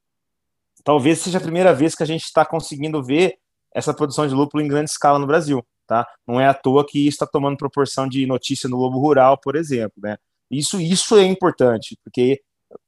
talvez 0.84 1.20
seja 1.20 1.38
a 1.38 1.42
primeira 1.42 1.74
vez 1.74 1.96
que 1.96 2.04
a 2.04 2.06
gente 2.06 2.24
está 2.24 2.46
conseguindo 2.46 3.04
ver 3.04 3.38
essa 3.74 3.94
produção 3.94 4.28
de 4.28 4.34
lúpulo 4.34 4.64
em 4.64 4.68
grande 4.68 4.90
escala 4.90 5.20
no 5.20 5.28
Brasil, 5.28 5.66
tá? 5.86 6.08
Não 6.26 6.40
é 6.40 6.48
à 6.48 6.54
toa 6.54 6.86
que 6.86 7.00
isso 7.00 7.16
está 7.16 7.28
tomando 7.28 7.58
proporção 7.58 8.08
de 8.08 8.26
notícia 8.26 8.70
no 8.70 8.78
Globo 8.78 9.00
Rural, 9.00 9.38
por 9.38 9.56
exemplo, 9.56 10.02
né? 10.02 10.18
Isso, 10.50 10.80
isso 10.80 11.18
é 11.18 11.26
importante, 11.26 11.98
porque, 12.04 12.42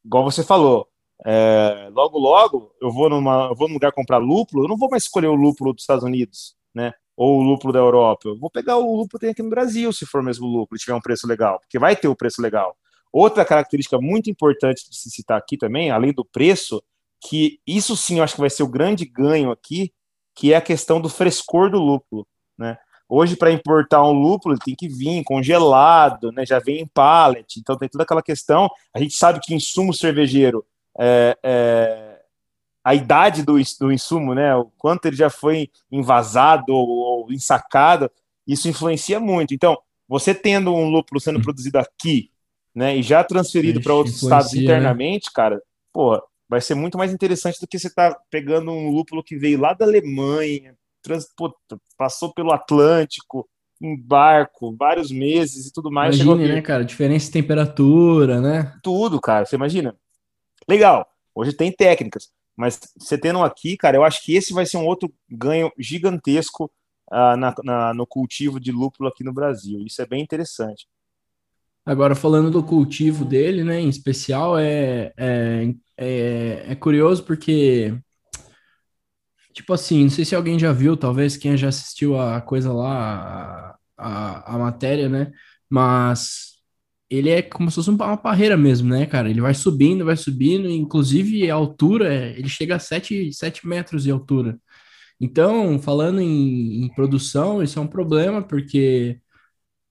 igual 0.04 0.24
você 0.24 0.44
falou, 0.44 0.88
é, 1.26 1.90
logo, 1.92 2.18
logo, 2.18 2.74
eu 2.82 2.92
vou, 2.92 3.10
numa, 3.10 3.48
eu 3.50 3.56
vou 3.56 3.68
num 3.68 3.74
lugar 3.74 3.92
comprar 3.92 4.18
lúpulo, 4.18 4.64
eu 4.64 4.70
não 4.70 4.78
vou 4.78 4.90
mais 4.90 5.04
escolher 5.04 5.28
o 5.28 5.36
lúpulo 5.36 5.74
dos 5.74 5.84
Estados 5.84 6.04
Unidos, 6.04 6.56
né? 6.74 6.94
Ou 7.20 7.40
o 7.40 7.42
lúpulo 7.42 7.74
da 7.74 7.80
Europa. 7.80 8.30
Eu 8.30 8.40
vou 8.40 8.50
pegar 8.50 8.78
o 8.78 8.96
lúpulo 8.96 9.10
que 9.10 9.20
tem 9.20 9.32
aqui 9.32 9.44
no 9.44 9.50
Brasil, 9.50 9.92
se 9.92 10.06
for 10.06 10.24
mesmo 10.24 10.48
lúpulo, 10.48 10.78
e 10.78 10.80
tiver 10.80 10.96
um 10.96 11.02
preço 11.02 11.28
legal, 11.28 11.60
porque 11.60 11.78
vai 11.78 11.94
ter 11.94 12.08
o 12.08 12.12
um 12.14 12.16
preço 12.16 12.42
legal. 12.42 12.78
Outra 13.12 13.44
característica 13.44 14.00
muito 14.00 14.30
importante 14.30 14.90
de 14.90 14.96
se 14.96 15.10
citar 15.10 15.38
aqui 15.38 15.58
também, 15.58 15.92
além 15.92 16.14
do 16.14 16.24
preço, 16.24 16.82
que 17.20 17.60
isso 17.68 17.98
sim 17.98 18.20
eu 18.20 18.24
acho 18.24 18.36
que 18.36 18.40
vai 18.40 18.50
ser 18.50 18.64
o 18.64 18.70
grande 18.70 19.04
ganho 19.04 19.52
aqui, 19.52 19.92
que 20.34 20.54
é 20.54 20.56
a 20.56 20.62
questão 20.62 21.02
do 21.02 21.10
frescor 21.10 21.70
do 21.70 21.78
lúpulo, 21.78 22.26
né? 22.58 22.78
Hoje, 23.12 23.36
para 23.36 23.52
importar 23.52 24.02
um 24.04 24.14
lúpulo, 24.14 24.54
ele 24.54 24.62
tem 24.64 24.76
que 24.76 24.88
vir 24.88 25.24
congelado, 25.26 26.32
né? 26.32 26.46
já 26.46 26.60
vem 26.60 26.80
em 26.82 26.88
pallet, 26.88 27.60
então 27.60 27.76
tem 27.76 27.90
toda 27.90 28.04
aquela 28.04 28.22
questão. 28.22 28.70
A 28.94 29.00
gente 29.00 29.16
sabe 29.16 29.40
que 29.42 29.54
insumo 29.54 29.92
cervejeiro 29.92 30.64
é, 30.98 31.36
é, 31.44 32.09
a 32.84 32.96
idade 32.96 33.44
do, 33.44 33.56
do 33.80 33.92
insumo, 33.92 34.34
né? 34.34 34.56
O 34.56 34.66
quanto 34.78 35.06
ele 35.06 35.16
já 35.16 35.30
foi 35.30 35.70
invasado 35.92 36.70
ou, 36.70 36.88
ou 36.88 37.32
ensacado, 37.32 38.10
isso 38.48 38.68
influencia 38.68 39.20
muito. 39.20 39.54
Então, 39.54 39.78
você 40.08 40.34
tendo 40.34 40.74
um 40.74 40.90
lúpulo 40.90 41.20
sendo 41.20 41.42
produzido 41.42 41.78
aqui, 41.78 42.32
né, 42.74 42.96
e 42.96 43.04
já 43.04 43.24
transferido 43.24 43.82
para 43.82 43.94
outros 43.94 44.22
estados 44.22 44.54
né? 44.54 44.62
internamente, 44.62 45.26
né? 45.26 45.32
cara, 45.36 45.62
pô, 45.92 46.22
vai 46.48 46.62
ser 46.62 46.76
muito 46.76 46.98
mais 46.98 47.14
interessante 47.14 47.60
do 47.60 47.68
que 47.68 47.78
você 47.78 47.94
tá 47.94 48.18
pegando 48.30 48.72
um 48.72 48.90
lúpulo 48.90 49.24
que 49.24 49.38
veio 49.38 49.60
lá 49.60 49.74
da 49.74 49.86
Alemanha, 49.86 50.76
trans, 51.02 51.28
pô, 51.36 51.54
passou 51.98 52.34
pelo 52.34 52.52
Atlântico, 52.52 53.48
em 53.82 53.96
barco, 53.96 54.76
vários 54.78 55.12
meses 55.12 55.68
e 55.68 55.72
tudo 55.72 55.92
mais. 55.92 56.20
Imagina, 56.20 56.56
né, 56.56 56.62
cara? 56.62 56.84
Diferença 56.84 57.28
de 57.28 57.32
temperatura, 57.32 58.42
né? 58.42 58.78
Tudo, 58.84 59.22
cara. 59.22 59.46
Você 59.46 59.56
imagina? 59.56 59.96
Legal, 60.68 61.08
hoje 61.34 61.54
tem 61.54 61.72
técnicas, 61.72 62.30
mas 62.60 62.78
você 62.98 63.18
tendo 63.18 63.42
aqui, 63.42 63.78
cara, 63.78 63.96
eu 63.96 64.04
acho 64.04 64.22
que 64.22 64.36
esse 64.36 64.52
vai 64.52 64.66
ser 64.66 64.76
um 64.76 64.86
outro 64.86 65.10
ganho 65.30 65.72
gigantesco 65.80 66.70
uh, 67.10 67.38
na, 67.38 67.56
na, 67.64 67.94
no 67.94 68.06
cultivo 68.06 68.60
de 68.60 68.70
lúpulo 68.70 69.08
aqui 69.08 69.24
no 69.24 69.32
Brasil. 69.32 69.82
Isso 69.86 70.02
é 70.02 70.06
bem 70.06 70.22
interessante. 70.22 70.86
Agora, 71.86 72.16
falando 72.16 72.52
do 72.52 72.62
cultivo 72.62 73.24
dele, 73.24 73.64
né, 73.64 73.80
em 73.80 73.88
especial, 73.88 74.60
é, 74.60 75.14
é, 75.16 75.74
é, 75.96 76.66
é, 76.68 76.76
curioso 76.76 77.24
porque, 77.24 77.98
tipo 79.54 79.72
assim, 79.72 80.04
não 80.04 80.10
sei 80.10 80.26
se 80.26 80.36
alguém 80.36 80.60
já 80.60 80.74
viu, 80.74 80.98
talvez 80.98 81.38
quem 81.38 81.56
já 81.56 81.70
assistiu 81.70 82.20
a 82.20 82.42
coisa 82.42 82.74
lá, 82.74 83.78
a, 83.98 84.06
a, 84.06 84.56
a 84.56 84.58
matéria, 84.58 85.08
né, 85.08 85.32
mas 85.70 86.59
ele 87.10 87.30
é 87.30 87.42
como 87.42 87.70
se 87.72 87.76
fosse 87.76 87.90
uma 87.90 88.16
barreira 88.18 88.56
mesmo, 88.58 88.90
né, 88.90 89.06
cara? 89.06 89.30
Ele 89.30 89.42
vai 89.42 89.54
subindo, 89.54 90.06
vai 90.06 90.16
subindo, 90.18 90.70
inclusive 90.70 91.50
a 91.50 91.56
altura, 91.56 92.34
ele 92.38 92.50
chega 92.50 92.76
a 92.76 92.80
7, 92.80 93.34
7 93.34 93.68
metros 93.68 94.04
de 94.04 94.12
altura. 94.12 94.60
Então, 95.20 95.80
falando 95.80 96.22
em, 96.22 96.86
em 96.86 96.90
produção, 96.96 97.62
isso 97.64 97.80
é 97.80 97.82
um 97.82 97.88
problema, 97.88 98.42
porque 98.42 99.20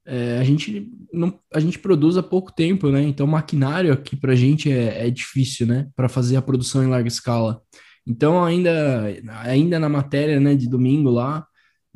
é, 0.06 0.38
a, 0.38 0.44
gente 0.44 0.90
não, 1.12 1.38
a 1.52 1.60
gente 1.60 1.78
produz 1.78 2.16
há 2.16 2.22
pouco 2.22 2.52
tempo, 2.52 2.90
né? 2.90 3.02
Então, 3.02 3.26
maquinário 3.26 3.92
aqui 3.92 4.16
para 4.16 4.32
a 4.32 4.36
gente 4.36 4.70
é, 4.72 5.06
é 5.06 5.10
difícil, 5.10 5.66
né? 5.66 5.88
Para 5.96 6.08
fazer 6.08 6.36
a 6.36 6.42
produção 6.42 6.82
em 6.82 6.88
larga 6.88 7.08
escala. 7.08 7.60
Então, 8.06 8.42
ainda, 8.42 9.04
ainda 9.44 9.78
na 9.78 9.88
matéria 9.88 10.40
né, 10.40 10.54
de 10.54 10.68
domingo 10.68 11.10
lá, 11.10 11.46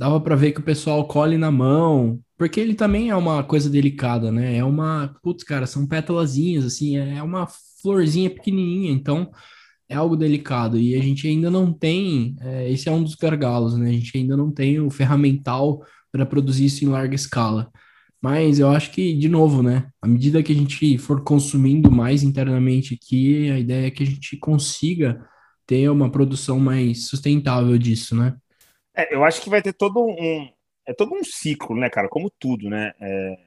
dava 0.02 0.20
para 0.20 0.34
ver 0.34 0.50
que 0.50 0.58
o 0.58 0.64
pessoal 0.64 1.06
colhe 1.06 1.38
na 1.38 1.48
mão, 1.48 2.18
porque 2.36 2.58
ele 2.58 2.74
também 2.74 3.10
é 3.10 3.14
uma 3.14 3.44
coisa 3.44 3.70
delicada, 3.70 4.32
né? 4.32 4.56
É 4.56 4.64
uma, 4.64 5.14
putz, 5.22 5.44
cara, 5.44 5.64
são 5.64 5.86
pétalazinhas, 5.86 6.64
assim, 6.64 6.96
é 6.96 7.22
uma 7.22 7.46
florzinha 7.80 8.28
pequenininha, 8.28 8.90
então 8.90 9.30
é 9.88 9.94
algo 9.94 10.16
delicado. 10.16 10.76
E 10.76 10.96
a 10.96 11.00
gente 11.00 11.28
ainda 11.28 11.48
não 11.52 11.72
tem, 11.72 12.34
é, 12.40 12.68
esse 12.68 12.88
é 12.88 12.92
um 12.92 13.04
dos 13.04 13.14
gargalos, 13.14 13.78
né? 13.78 13.90
A 13.90 13.92
gente 13.92 14.18
ainda 14.18 14.36
não 14.36 14.50
tem 14.50 14.80
o 14.80 14.90
ferramental 14.90 15.84
para 16.10 16.26
produzir 16.26 16.64
isso 16.64 16.84
em 16.84 16.88
larga 16.88 17.14
escala. 17.14 17.70
Mas 18.20 18.58
eu 18.58 18.70
acho 18.70 18.90
que, 18.90 19.14
de 19.14 19.28
novo, 19.28 19.62
né? 19.62 19.86
À 20.02 20.08
medida 20.08 20.42
que 20.42 20.52
a 20.52 20.56
gente 20.56 20.98
for 20.98 21.22
consumindo 21.22 21.92
mais 21.92 22.24
internamente 22.24 22.98
aqui, 23.00 23.48
a 23.52 23.58
ideia 23.58 23.86
é 23.86 23.90
que 23.90 24.02
a 24.02 24.06
gente 24.06 24.36
consiga 24.36 25.24
ter 25.64 25.88
uma 25.88 26.10
produção 26.10 26.58
mais 26.58 27.06
sustentável 27.06 27.78
disso, 27.78 28.16
né? 28.16 28.34
É, 28.94 29.14
eu 29.14 29.24
acho 29.24 29.40
que 29.40 29.50
vai 29.50 29.62
ter 29.62 29.72
todo 29.72 30.04
um, 30.04 30.48
é 30.86 30.92
todo 30.92 31.14
um 31.14 31.24
ciclo, 31.24 31.76
né, 31.76 31.88
cara? 31.88 32.08
Como 32.08 32.30
tudo, 32.38 32.68
né? 32.68 32.92
É, 33.00 33.38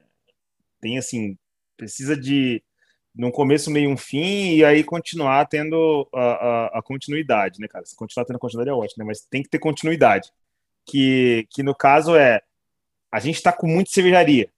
tem 0.80 0.98
assim, 0.98 1.36
precisa 1.76 2.16
de 2.16 2.62
num 3.14 3.30
começo, 3.30 3.70
meio 3.70 3.90
um 3.90 3.96
fim, 3.96 4.56
e 4.56 4.64
aí 4.64 4.84
continuar 4.84 5.46
tendo 5.46 6.06
a, 6.14 6.20
a, 6.20 6.78
a, 6.78 6.82
continuidade, 6.82 7.58
né, 7.60 7.66
cara? 7.66 7.84
Se 7.86 7.96
continuar 7.96 8.26
tendo 8.26 8.38
continuidade 8.38 8.70
é 8.70 8.78
ótimo, 8.78 9.02
né? 9.02 9.04
Mas 9.06 9.22
tem 9.22 9.42
que 9.42 9.48
ter 9.48 9.58
continuidade. 9.58 10.30
Que, 10.84 11.46
que 11.50 11.62
no 11.62 11.74
caso 11.74 12.14
é 12.14 12.42
a 13.10 13.18
gente 13.18 13.36
está 13.36 13.52
com 13.52 13.66
muita 13.66 13.90
cervejaria, 13.90 14.50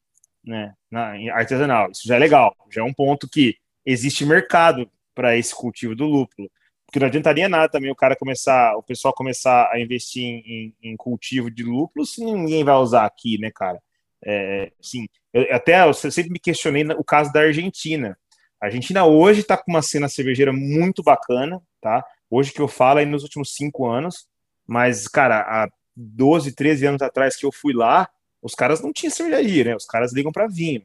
né? 0.44 0.74
Na, 0.90 1.12
artesanal. 1.34 1.90
Isso 1.92 2.02
já 2.06 2.16
é 2.16 2.18
legal, 2.18 2.56
já 2.70 2.80
é 2.82 2.84
um 2.84 2.92
ponto 2.92 3.28
que 3.28 3.56
existe 3.86 4.26
mercado 4.26 4.90
para 5.14 5.36
esse 5.36 5.54
cultivo 5.54 5.94
do 5.94 6.06
lúpulo. 6.06 6.50
Porque 6.88 6.98
não 6.98 7.06
adiantaria 7.06 7.50
nada 7.50 7.68
também 7.68 7.90
o 7.90 7.94
cara 7.94 8.16
começar, 8.16 8.74
o 8.74 8.82
pessoal 8.82 9.12
começar 9.12 9.70
a 9.70 9.78
investir 9.78 10.24
em, 10.24 10.74
em, 10.82 10.96
cultivo 10.96 11.50
de 11.50 11.62
lúpulo 11.62 12.06
se 12.06 12.24
ninguém 12.24 12.64
vai 12.64 12.76
usar 12.76 13.04
aqui, 13.04 13.36
né, 13.38 13.50
cara? 13.54 13.78
É, 14.24 14.72
sim, 14.80 15.06
eu, 15.34 15.54
até 15.54 15.86
eu 15.86 15.92
sempre 15.92 16.30
me 16.30 16.38
questionei 16.38 16.84
o 16.84 17.04
caso 17.04 17.30
da 17.30 17.40
Argentina. 17.40 18.16
A 18.58 18.66
Argentina 18.66 19.04
hoje 19.04 19.40
está 19.42 19.54
com 19.54 19.70
uma 19.70 19.82
cena 19.82 20.08
cervejeira 20.08 20.50
muito 20.50 21.02
bacana, 21.02 21.60
tá? 21.78 22.02
Hoje 22.30 22.54
que 22.54 22.60
eu 22.60 22.66
falo 22.66 23.00
é 23.00 23.04
nos 23.04 23.22
últimos 23.22 23.54
cinco 23.54 23.86
anos, 23.86 24.26
mas, 24.66 25.06
cara, 25.06 25.40
há 25.40 25.68
12, 25.94 26.54
13 26.54 26.86
anos 26.86 27.02
atrás 27.02 27.36
que 27.36 27.44
eu 27.44 27.52
fui 27.52 27.74
lá, 27.74 28.08
os 28.40 28.54
caras 28.54 28.80
não 28.80 28.94
tinham 28.94 29.12
cervejaria, 29.12 29.64
né? 29.64 29.76
Os 29.76 29.84
caras 29.84 30.14
ligam 30.14 30.32
para 30.32 30.48
vinho. 30.48 30.82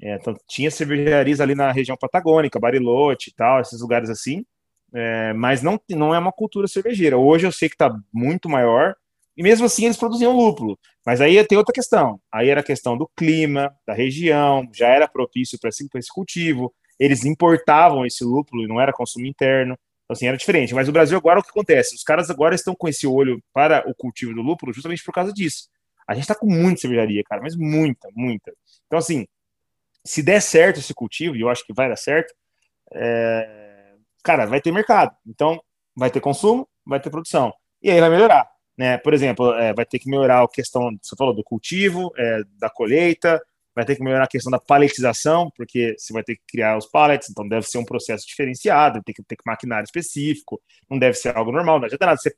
É, 0.00 0.14
então, 0.14 0.36
tinha 0.48 0.70
cervejarias 0.70 1.40
ali 1.40 1.56
na 1.56 1.72
região 1.72 1.96
patagônica, 1.96 2.60
Bariloche 2.60 3.30
e 3.30 3.34
tal, 3.34 3.60
esses 3.60 3.80
lugares 3.80 4.08
assim, 4.08 4.44
é, 4.92 5.32
mas 5.32 5.62
não, 5.62 5.80
não 5.90 6.14
é 6.14 6.18
uma 6.18 6.32
cultura 6.32 6.66
cervejeira. 6.66 7.16
Hoje 7.16 7.46
eu 7.46 7.52
sei 7.52 7.68
que 7.68 7.74
está 7.74 7.94
muito 8.12 8.48
maior, 8.48 8.94
e 9.36 9.42
mesmo 9.42 9.66
assim 9.66 9.84
eles 9.84 9.96
produziam 9.96 10.36
lúpulo. 10.36 10.78
Mas 11.04 11.20
aí 11.20 11.42
tem 11.46 11.56
outra 11.56 11.72
questão. 11.72 12.20
Aí 12.30 12.48
era 12.48 12.60
a 12.60 12.64
questão 12.64 12.96
do 12.96 13.08
clima, 13.16 13.74
da 13.86 13.94
região, 13.94 14.68
já 14.74 14.88
era 14.88 15.08
propício 15.08 15.58
para 15.58 15.70
esse, 15.70 15.88
esse, 15.94 16.12
cultivo. 16.12 16.74
Eles 16.98 17.24
importavam 17.24 18.04
esse 18.04 18.22
lúpulo 18.24 18.64
e 18.64 18.68
não 18.68 18.80
era 18.80 18.92
consumo 18.92 19.26
interno. 19.26 19.78
Então, 20.04 20.14
assim, 20.14 20.26
era 20.26 20.36
diferente. 20.36 20.74
Mas 20.74 20.88
o 20.88 20.92
Brasil 20.92 21.16
agora 21.16 21.40
o 21.40 21.42
que 21.42 21.50
acontece? 21.50 21.94
Os 21.94 22.02
caras 22.02 22.28
agora 22.28 22.54
estão 22.54 22.74
com 22.74 22.88
esse 22.88 23.06
olho 23.06 23.42
para 23.52 23.88
o 23.88 23.94
cultivo 23.94 24.34
do 24.34 24.42
lúpulo 24.42 24.72
justamente 24.72 25.02
por 25.02 25.12
causa 25.12 25.32
disso. 25.32 25.68
A 26.06 26.14
gente 26.14 26.24
está 26.24 26.34
com 26.34 26.46
muita 26.46 26.80
cervejaria, 26.80 27.22
cara, 27.24 27.40
mas 27.40 27.56
muita, 27.56 28.08
muita. 28.14 28.52
Então, 28.86 28.98
assim, 28.98 29.26
se 30.04 30.22
der 30.22 30.42
certo 30.42 30.80
esse 30.80 30.92
cultivo, 30.92 31.36
e 31.36 31.40
eu 31.40 31.48
acho 31.48 31.64
que 31.64 31.72
vai 31.72 31.88
dar 31.88 31.96
certo, 31.96 32.34
é 32.92 33.69
cara, 34.22 34.46
vai 34.46 34.60
ter 34.60 34.72
mercado. 34.72 35.14
Então, 35.26 35.60
vai 35.96 36.10
ter 36.10 36.20
consumo, 36.20 36.68
vai 36.86 37.00
ter 37.00 37.10
produção. 37.10 37.52
E 37.82 37.90
aí 37.90 38.00
vai 38.00 38.10
melhorar. 38.10 38.48
Né? 38.76 38.96
Por 38.98 39.12
exemplo, 39.12 39.52
é, 39.54 39.74
vai 39.74 39.84
ter 39.84 39.98
que 39.98 40.08
melhorar 40.08 40.42
a 40.42 40.48
questão, 40.48 40.90
você 41.02 41.14
falou, 41.16 41.34
do 41.34 41.44
cultivo, 41.44 42.10
é, 42.16 42.40
da 42.58 42.70
colheita, 42.70 43.40
vai 43.74 43.84
ter 43.84 43.96
que 43.96 44.02
melhorar 44.02 44.24
a 44.24 44.28
questão 44.28 44.50
da 44.50 44.58
paletização, 44.58 45.50
porque 45.56 45.94
você 45.98 46.12
vai 46.12 46.22
ter 46.22 46.36
que 46.36 46.42
criar 46.48 46.76
os 46.76 46.86
pallets, 46.86 47.30
então 47.30 47.46
deve 47.46 47.66
ser 47.66 47.78
um 47.78 47.84
processo 47.84 48.26
diferenciado, 48.26 49.02
tem 49.02 49.14
que 49.14 49.22
ter 49.22 49.36
maquinário 49.46 49.84
específico, 49.84 50.60
não 50.88 50.98
deve 50.98 51.16
ser 51.16 51.36
algo 51.36 51.52
normal, 51.52 51.78
não 51.78 51.86
adianta 51.86 52.06
nada 52.06 52.18
você 52.18 52.34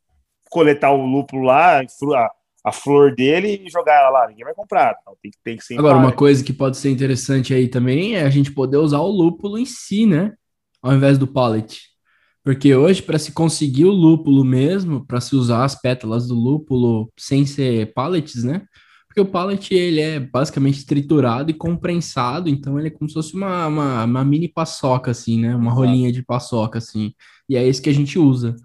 coletar 0.50 0.92
o 0.92 1.06
lúpulo 1.06 1.44
lá, 1.44 1.80
a, 1.80 2.30
a 2.64 2.72
flor 2.72 3.14
dele 3.14 3.62
e 3.64 3.70
jogar 3.70 3.94
ela 3.94 4.10
lá, 4.10 4.28
ninguém 4.28 4.44
vai 4.44 4.54
comprar, 4.54 4.96
então 5.00 5.16
tem, 5.22 5.30
tem 5.42 5.56
que 5.56 5.64
ser 5.64 5.78
Agora, 5.78 5.96
uma 5.96 6.12
coisa 6.12 6.44
que 6.44 6.52
pode 6.52 6.76
ser 6.76 6.90
interessante 6.90 7.54
aí 7.54 7.68
também 7.68 8.16
é 8.16 8.22
a 8.22 8.30
gente 8.30 8.52
poder 8.52 8.76
usar 8.76 9.00
o 9.00 9.10
lúpulo 9.10 9.58
em 9.58 9.64
si, 9.64 10.06
né, 10.06 10.34
ao 10.82 10.94
invés 10.94 11.16
do 11.16 11.26
pallet. 11.26 11.80
Porque 12.44 12.74
hoje, 12.74 13.00
para 13.02 13.18
se 13.18 13.32
conseguir 13.32 13.84
o 13.84 13.92
lúpulo 13.92 14.44
mesmo, 14.44 15.06
para 15.06 15.20
se 15.20 15.36
usar 15.36 15.64
as 15.64 15.80
pétalas 15.80 16.26
do 16.26 16.34
lúpulo 16.34 17.10
sem 17.16 17.46
ser 17.46 17.92
pallets, 17.94 18.42
né? 18.42 18.62
Porque 19.06 19.20
o 19.20 19.26
pallet 19.26 19.72
ele 19.72 20.00
é 20.00 20.18
basicamente 20.18 20.86
triturado 20.86 21.50
e 21.50 21.54
comprensado, 21.54 22.48
então 22.48 22.78
ele 22.78 22.88
é 22.88 22.90
como 22.90 23.08
se 23.08 23.14
fosse 23.14 23.34
uma, 23.34 23.66
uma, 23.66 24.04
uma 24.04 24.24
mini 24.24 24.48
paçoca, 24.48 25.10
assim, 25.10 25.38
né? 25.40 25.54
Uma 25.54 25.70
rolinha 25.70 26.10
de 26.10 26.22
paçoca, 26.22 26.78
assim. 26.78 27.12
E 27.48 27.56
é 27.56 27.68
isso 27.68 27.82
que 27.82 27.90
a 27.90 27.94
gente 27.94 28.18
usa. 28.18 28.56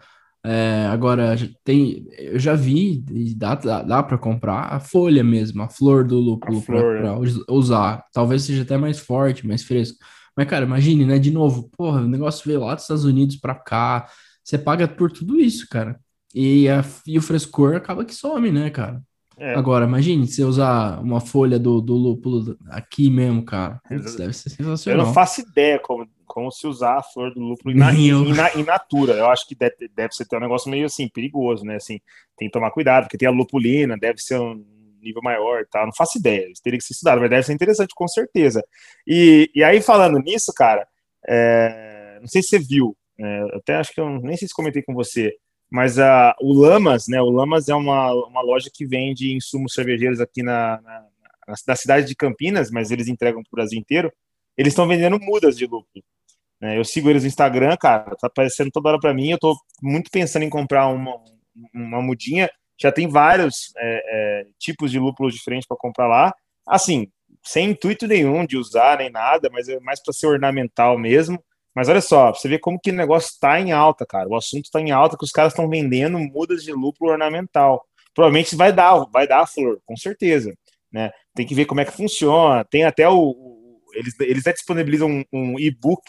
É, 0.46 0.88
agora, 0.90 1.36
tem, 1.66 2.08
eu 2.18 2.40
já 2.40 2.56
vi, 2.56 3.04
dá, 3.36 3.56
dá, 3.56 3.84
dá 3.84 4.02
para 4.02 4.18
comprar 4.18 4.74
a 4.74 4.80
folha 4.80 5.22
mesmo, 5.22 5.62
a 5.62 5.68
flor 5.68 6.06
do 6.06 6.18
lúpulo 6.18 6.62
para 6.62 6.80
é. 6.80 7.52
usar. 7.52 8.06
Talvez 8.14 8.44
seja 8.44 8.62
até 8.62 8.78
mais 8.78 8.98
forte, 8.98 9.46
mais 9.46 9.64
fresco. 9.64 9.98
Mas, 10.38 10.48
cara, 10.48 10.66
imagine, 10.66 11.04
né? 11.04 11.18
De 11.18 11.32
novo, 11.32 11.68
porra, 11.76 12.02
o 12.02 12.08
negócio 12.08 12.46
veio 12.46 12.60
lá 12.60 12.76
dos 12.76 12.84
Estados 12.84 13.06
Unidos 13.06 13.38
para 13.38 13.56
cá. 13.56 14.08
Você 14.44 14.56
paga 14.56 14.88
por 14.88 15.12
tudo 15.12 15.40
isso, 15.40 15.68
cara. 15.68 16.00
E, 16.34 16.70
a, 16.70 16.86
e 17.08 17.18
o 17.18 17.22
frescor 17.24 17.76
acaba 17.76 18.06
que 18.06 18.14
some, 18.14 18.52
né, 18.52 18.70
cara? 18.70 19.02
É. 19.40 19.56
Agora, 19.56 19.86
imagine 19.86 20.28
você 20.28 20.44
usar 20.44 21.00
uma 21.02 21.20
folha 21.20 21.58
do, 21.58 21.82
do 21.82 21.96
lúpulo 21.96 22.56
aqui 22.70 23.10
mesmo, 23.10 23.44
cara. 23.44 23.82
Putz, 23.88 24.16
deve 24.16 24.34
ser 24.34 24.50
sensacional. 24.50 25.00
Eu 25.00 25.06
não 25.06 25.14
faço 25.14 25.42
ideia 25.42 25.80
como, 25.80 26.08
como 26.26 26.52
se 26.52 26.68
usar 26.68 26.98
a 26.98 27.04
flor 27.04 27.34
do 27.34 27.40
lúpulo 27.40 27.76
in, 27.76 27.80
in, 27.80 28.30
in, 28.30 28.60
in 28.60 28.64
natura. 28.64 29.14
Eu 29.14 29.28
acho 29.28 29.48
que 29.48 29.56
deve, 29.56 29.90
deve 29.96 30.14
ser 30.14 30.28
um 30.36 30.40
negócio 30.40 30.70
meio 30.70 30.86
assim, 30.86 31.08
perigoso, 31.08 31.66
né? 31.66 31.76
Assim, 31.76 32.00
tem 32.38 32.48
que 32.48 32.52
tomar 32.52 32.70
cuidado, 32.70 33.06
porque 33.06 33.18
tem 33.18 33.28
a 33.28 33.32
lupulina, 33.32 33.98
deve 33.98 34.20
ser 34.20 34.40
um 34.40 34.64
nível 35.02 35.22
maior 35.22 35.66
tal. 35.72 35.86
Não 35.86 35.94
faço 35.94 36.18
ideia, 36.18 36.48
teria 36.64 36.78
que 36.80 36.86
ser 36.86 36.94
estudado, 36.94 37.22
mas 37.22 37.30
deve 37.30 37.44
ser 37.44 37.54
interessante, 37.54 37.94
com 37.96 38.08
certeza. 38.08 38.64
E, 39.06 39.50
e 39.56 39.64
aí, 39.64 39.82
falando 39.82 40.20
nisso, 40.20 40.54
cara, 40.54 40.88
é, 41.28 42.18
não 42.22 42.28
sei 42.28 42.42
se 42.42 42.50
você 42.50 42.60
viu, 42.60 42.96
é, 43.20 43.42
até 43.56 43.76
acho 43.76 43.94
que 43.94 44.00
eu 44.00 44.10
nem 44.22 44.38
sei 44.38 44.48
se 44.48 44.54
comentei 44.54 44.82
com 44.82 44.94
você. 44.94 45.36
Mas 45.70 46.00
a, 46.00 46.36
o 46.42 46.54
Lamas, 46.54 47.08
né? 47.08 47.22
O 47.22 47.30
Lamas 47.30 47.68
é 47.68 47.76
uma, 47.76 48.14
uma 48.14 48.42
loja 48.42 48.70
que 48.74 48.86
vende 48.86 49.34
insumos 49.36 49.74
cervejeiros 49.74 50.22
aqui 50.22 50.42
na, 50.42 50.80
na, 50.82 51.06
na 51.68 51.76
cidade 51.76 52.08
de 52.08 52.16
Campinas, 52.16 52.72
mas 52.72 52.90
eles 52.90 53.08
entregam 53.08 53.44
para 53.44 53.50
o 53.52 53.56
Brasil 53.56 53.78
inteiro. 53.78 54.12
Eles 54.58 54.72
estão 54.72 54.88
vendendo 54.88 55.20
mudas 55.20 55.58
de 55.58 55.66
lúpulo. 55.66 56.04
Né? 56.60 56.78
Eu 56.78 56.86
sigo 56.86 57.10
eles 57.10 57.24
no 57.24 57.28
Instagram, 57.28 57.76
cara, 57.78 58.16
tá 58.16 58.28
aparecendo 58.28 58.72
toda 58.72 58.90
hora 58.90 59.00
para 59.00 59.14
mim. 59.14 59.30
Eu 59.30 59.36
estou 59.36 59.56
muito 59.82 60.10
pensando 60.10 60.44
em 60.44 60.50
comprar 60.50 60.88
uma, 60.88 61.20
uma 61.74 62.02
mudinha. 62.02 62.50
Já 62.80 62.92
tem 62.92 63.08
vários 63.08 63.74
é, 63.78 64.04
é, 64.06 64.48
tipos 64.60 64.92
de 64.92 65.00
lúpulos 65.00 65.34
diferentes 65.34 65.68
para 65.68 65.78
comprar 65.78 66.08
lá. 66.08 66.34
Assim, 66.68 67.08
sem 67.44 67.72
intuito 67.72 68.08
nenhum 68.08 68.46
de 68.46 68.58
usar 68.58 68.98
nem 68.98 69.10
nada, 69.10 69.50
mas 69.52 69.68
é 69.68 69.80
mais 69.80 70.02
para 70.02 70.14
ser 70.14 70.28
ornamental 70.28 70.98
mesmo. 70.98 71.44
Mas 71.74 71.90
olha 71.90 72.02
só, 72.02 72.34
você 72.34 72.48
vê 72.50 72.58
como 72.58 72.80
que 72.80 72.90
o 72.90 72.96
negócio 72.96 73.30
está 73.30 73.60
em 73.60 73.72
alta, 73.72 74.06
cara. 74.06 74.28
O 74.28 74.36
assunto 74.36 74.66
está 74.66 74.82
em 74.82 74.92
alta, 74.92 75.18
que 75.18 75.24
os 75.24 75.32
caras 75.32 75.54
estão 75.54 75.70
vendendo 75.70 76.18
mudas 76.18 76.64
de 76.64 76.72
lúpulo 76.72 77.12
ornamental. 77.12 77.86
Provavelmente 78.14 78.56
vai 78.56 78.74
dar, 78.74 79.06
vai 79.12 79.28
dar 79.28 79.42
a 79.42 79.48
flor, 79.48 79.80
com 79.86 79.96
certeza. 79.96 80.54
Né? 80.92 81.12
Tem 81.36 81.46
que 81.46 81.54
ver 81.54 81.66
como 81.66 81.80
é 81.80 81.86
que 81.86 81.92
funciona. 81.92 82.66
Tem 82.66 82.84
até 82.84 83.08
o. 83.08 83.30
o 83.30 83.78
eles, 83.94 84.20
eles 84.20 84.44
disponibilizam 84.44 85.08
um, 85.10 85.24
um 85.32 85.60
e-book 85.60 86.02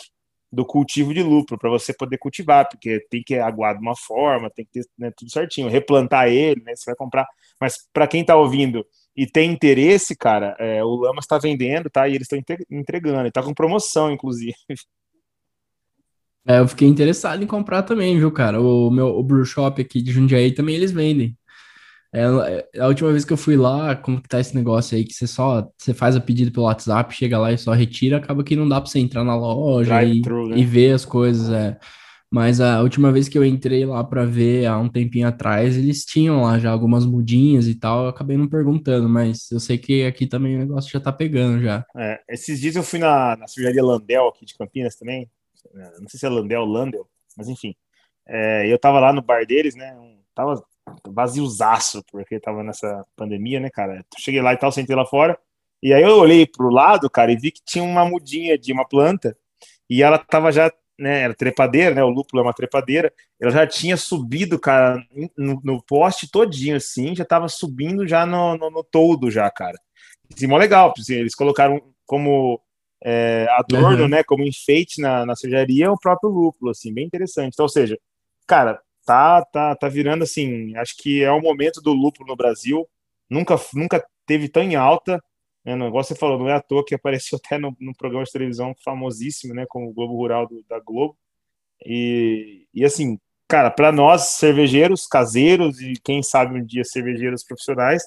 do 0.50 0.64
cultivo 0.64 1.12
de 1.12 1.22
lúpulo 1.22 1.58
para 1.58 1.70
você 1.70 1.92
poder 1.92 2.18
cultivar, 2.18 2.68
porque 2.68 3.06
tem 3.10 3.22
que 3.22 3.36
aguar 3.36 3.74
de 3.74 3.80
uma 3.80 3.94
forma, 3.96 4.50
tem 4.50 4.64
que 4.64 4.80
ter 4.80 4.88
né, 4.98 5.12
tudo 5.16 5.30
certinho, 5.30 5.68
replantar 5.68 6.28
ele, 6.28 6.62
né? 6.62 6.74
Você 6.74 6.86
vai 6.86 6.96
comprar. 6.96 7.26
Mas 7.60 7.76
para 7.92 8.06
quem 8.06 8.22
está 8.22 8.34
ouvindo 8.36 8.84
e 9.16 9.26
tem 9.26 9.50
interesse, 9.50 10.16
cara, 10.16 10.56
é, 10.58 10.82
o 10.82 10.96
Lama 10.96 11.20
está 11.20 11.38
vendendo, 11.38 11.90
tá? 11.90 12.08
E 12.08 12.14
eles 12.14 12.28
estão 12.30 12.38
entregando, 12.70 13.28
está 13.28 13.42
com 13.42 13.52
promoção, 13.52 14.10
inclusive. 14.10 14.54
É, 16.46 16.60
eu 16.60 16.68
fiquei 16.68 16.88
interessado 16.88 17.42
em 17.44 17.46
comprar 17.46 17.82
também, 17.82 18.16
viu, 18.16 18.32
cara? 18.32 18.58
O 18.58 18.90
meu 18.90 19.08
o 19.08 19.22
brew 19.22 19.44
shop 19.44 19.82
aqui 19.82 20.00
de 20.00 20.12
Jundiaí 20.12 20.54
também 20.54 20.74
eles 20.74 20.90
vendem. 20.90 21.36
É, 22.12 22.22
é, 22.74 22.80
a 22.80 22.86
última 22.86 23.10
vez 23.10 23.24
que 23.24 23.32
eu 23.32 23.36
fui 23.36 23.56
lá, 23.56 23.94
como 23.94 24.20
que 24.20 24.28
tá 24.28 24.40
esse 24.40 24.54
negócio 24.54 24.96
aí 24.96 25.04
que 25.04 25.12
você 25.12 25.26
só 25.26 25.68
você 25.76 25.92
faz 25.92 26.16
o 26.16 26.20
pedido 26.20 26.50
pelo 26.50 26.66
WhatsApp, 26.66 27.14
chega 27.14 27.38
lá 27.38 27.52
e 27.52 27.58
só 27.58 27.72
retira, 27.72 28.16
acaba 28.16 28.42
que 28.42 28.56
não 28.56 28.68
dá 28.68 28.80
para 28.80 28.90
você 28.90 28.98
entrar 28.98 29.24
na 29.24 29.36
loja 29.36 30.02
e, 30.02 30.20
né? 30.20 30.56
e, 30.56 30.64
ver 30.64 30.92
as 30.92 31.04
coisas, 31.04 31.50
é. 31.50 31.78
Mas 32.30 32.60
a 32.60 32.82
última 32.82 33.10
vez 33.10 33.26
que 33.26 33.38
eu 33.38 33.44
entrei 33.44 33.86
lá 33.86 34.04
para 34.04 34.24
ver 34.24 34.66
há 34.66 34.78
um 34.78 34.88
tempinho 34.88 35.26
atrás, 35.26 35.76
eles 35.76 36.04
tinham 36.04 36.42
lá 36.42 36.58
já 36.58 36.70
algumas 36.70 37.06
mudinhas 37.06 37.66
e 37.66 37.74
tal, 37.74 38.04
eu 38.04 38.08
acabei 38.08 38.36
não 38.36 38.46
perguntando, 38.48 39.08
mas 39.08 39.50
eu 39.50 39.58
sei 39.58 39.78
que 39.78 40.04
aqui 40.04 40.26
também 40.26 40.56
o 40.56 40.58
negócio 40.58 40.90
já 40.90 41.00
tá 41.00 41.10
pegando 41.10 41.62
já. 41.62 41.86
É, 41.96 42.20
esses 42.28 42.60
dias 42.60 42.76
eu 42.76 42.82
fui 42.82 42.98
na, 42.98 43.36
na 43.36 43.46
cervejaria 43.46 43.82
Landel 43.82 44.28
aqui 44.28 44.44
de 44.44 44.54
Campinas 44.54 44.96
também, 44.96 45.28
é, 45.74 46.00
não 46.00 46.08
sei 46.08 46.20
se 46.20 46.26
é 46.26 46.28
Landel 46.28 46.62
ou 46.62 46.66
Landel, 46.66 47.08
mas 47.36 47.48
enfim. 47.48 47.74
É, 48.26 48.70
eu 48.70 48.78
tava 48.78 49.00
lá 49.00 49.10
no 49.10 49.22
bar 49.22 49.46
deles, 49.46 49.74
né? 49.74 49.96
Tava 50.34 50.62
vaziozaço, 51.06 52.02
porque 52.10 52.40
tava 52.40 52.62
nessa 52.62 53.04
pandemia, 53.16 53.60
né, 53.60 53.70
cara? 53.70 54.04
Cheguei 54.18 54.40
lá 54.40 54.52
e 54.52 54.56
tal, 54.56 54.72
sentei 54.72 54.94
lá 54.94 55.06
fora. 55.06 55.38
E 55.82 55.92
aí 55.92 56.02
eu 56.02 56.18
olhei 56.18 56.46
pro 56.46 56.70
lado, 56.70 57.08
cara, 57.08 57.32
e 57.32 57.36
vi 57.36 57.50
que 57.50 57.60
tinha 57.64 57.84
uma 57.84 58.04
mudinha 58.04 58.58
de 58.58 58.72
uma 58.72 58.86
planta 58.86 59.36
e 59.88 60.02
ela 60.02 60.18
tava 60.18 60.52
já, 60.52 60.70
né, 60.98 61.20
era 61.22 61.34
trepadeira, 61.34 61.94
né? 61.94 62.02
O 62.04 62.10
lúpulo 62.10 62.40
é 62.40 62.46
uma 62.46 62.52
trepadeira. 62.52 63.12
Ela 63.40 63.50
já 63.52 63.66
tinha 63.66 63.96
subido, 63.96 64.58
cara, 64.58 65.02
no, 65.36 65.60
no 65.64 65.82
poste 65.82 66.30
todinho, 66.30 66.76
assim, 66.76 67.14
já 67.14 67.24
tava 67.24 67.48
subindo 67.48 68.06
já 68.06 68.26
no, 68.26 68.56
no, 68.56 68.70
no 68.70 68.84
todo, 68.84 69.30
já, 69.30 69.50
cara. 69.50 69.78
Assim, 70.34 70.46
mó 70.46 70.56
legal, 70.56 70.92
assim, 70.98 71.14
eles 71.14 71.34
colocaram 71.34 71.80
como 72.04 72.60
é, 73.04 73.46
adorno, 73.50 74.02
uhum. 74.02 74.08
né, 74.08 74.22
como 74.24 74.44
enfeite 74.44 75.00
na, 75.00 75.24
na 75.24 75.36
cervejaria, 75.36 75.90
o 75.90 75.98
próprio 75.98 76.30
lúpulo, 76.30 76.70
assim, 76.72 76.92
bem 76.92 77.06
interessante. 77.06 77.54
Então, 77.54 77.64
ou 77.64 77.70
seja, 77.70 77.98
cara, 78.46 78.80
tá, 79.08 79.42
tá, 79.42 79.74
tá 79.74 79.88
virando 79.88 80.22
assim, 80.22 80.76
acho 80.76 80.94
que 80.98 81.22
é 81.22 81.32
o 81.32 81.40
momento 81.40 81.80
do 81.80 81.94
lúpulo 81.94 82.28
no 82.28 82.36
Brasil, 82.36 82.86
nunca, 83.30 83.56
nunca 83.72 84.06
teve 84.26 84.50
tão 84.50 84.62
em 84.62 84.76
alta, 84.76 85.18
né, 85.64 85.74
negócio 85.74 86.14
você 86.14 86.20
falou, 86.20 86.38
não 86.38 86.48
é 86.50 86.52
à 86.52 86.60
toa 86.60 86.84
que 86.84 86.94
apareceu 86.94 87.38
até 87.42 87.56
no, 87.56 87.74
no 87.80 87.94
programa 87.96 88.24
de 88.24 88.30
televisão 88.30 88.74
famosíssimo, 88.84 89.54
né, 89.54 89.64
como 89.66 89.88
o 89.88 89.94
Globo 89.94 90.14
Rural 90.14 90.46
do, 90.46 90.62
da 90.68 90.78
Globo, 90.78 91.16
e, 91.86 92.66
e 92.74 92.84
assim, 92.84 93.18
cara, 93.48 93.70
para 93.70 93.90
nós 93.90 94.36
cervejeiros 94.36 95.06
caseiros 95.06 95.80
e 95.80 95.94
quem 96.04 96.22
sabe 96.22 96.60
um 96.60 96.64
dia 96.64 96.84
cervejeiros 96.84 97.42
profissionais, 97.42 98.02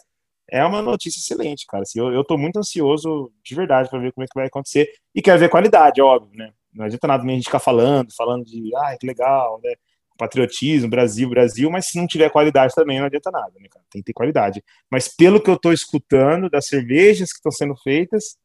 é 0.48 0.64
uma 0.64 0.82
notícia 0.82 1.20
excelente, 1.20 1.66
cara. 1.66 1.84
Assim, 1.84 2.00
eu, 2.00 2.12
eu 2.12 2.24
tô 2.26 2.38
muito 2.38 2.60
ansioso 2.60 3.32
de 3.44 3.56
verdade 3.56 3.90
para 3.90 4.00
ver 4.00 4.12
como 4.12 4.26
é 4.26 4.28
que 4.28 4.36
vai 4.36 4.48
acontecer 4.48 4.92
e 5.16 5.22
quero 5.22 5.40
ver 5.40 5.50
qualidade, 5.50 6.02
óbvio, 6.02 6.38
né? 6.38 6.52
Não 6.74 6.86
adianta 6.86 7.08
nada 7.08 7.24
a 7.24 7.28
gente 7.28 7.46
ficar 7.46 7.60
falando, 7.60 8.14
falando 8.14 8.44
de, 8.44 8.70
ah, 8.76 8.98
que 9.00 9.08
legal, 9.08 9.60
né? 9.64 9.74
Patriotismo, 10.22 10.88
Brasil, 10.88 11.28
Brasil, 11.28 11.72
mas 11.72 11.88
se 11.88 11.98
não 11.98 12.06
tiver 12.06 12.30
qualidade 12.30 12.76
também 12.76 13.00
não 13.00 13.08
adianta 13.08 13.32
nada, 13.32 13.52
né, 13.60 13.68
cara? 13.68 13.84
Tem 13.90 14.04
que 14.04 14.06
ter 14.06 14.14
qualidade. 14.14 14.64
Mas 14.88 15.08
pelo 15.08 15.42
que 15.42 15.50
eu 15.50 15.58
tô 15.58 15.74
escutando 15.74 16.48
das 16.48 16.68
cervejas 16.68 17.32
que 17.32 17.40
estão 17.40 17.52
sendo 17.52 17.76
feitas, 17.76 18.38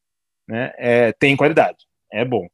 né, 0.48 0.72
é, 0.78 1.12
tem 1.12 1.36
qualidade. 1.36 1.76
É 2.10 2.24
bom. 2.24 2.48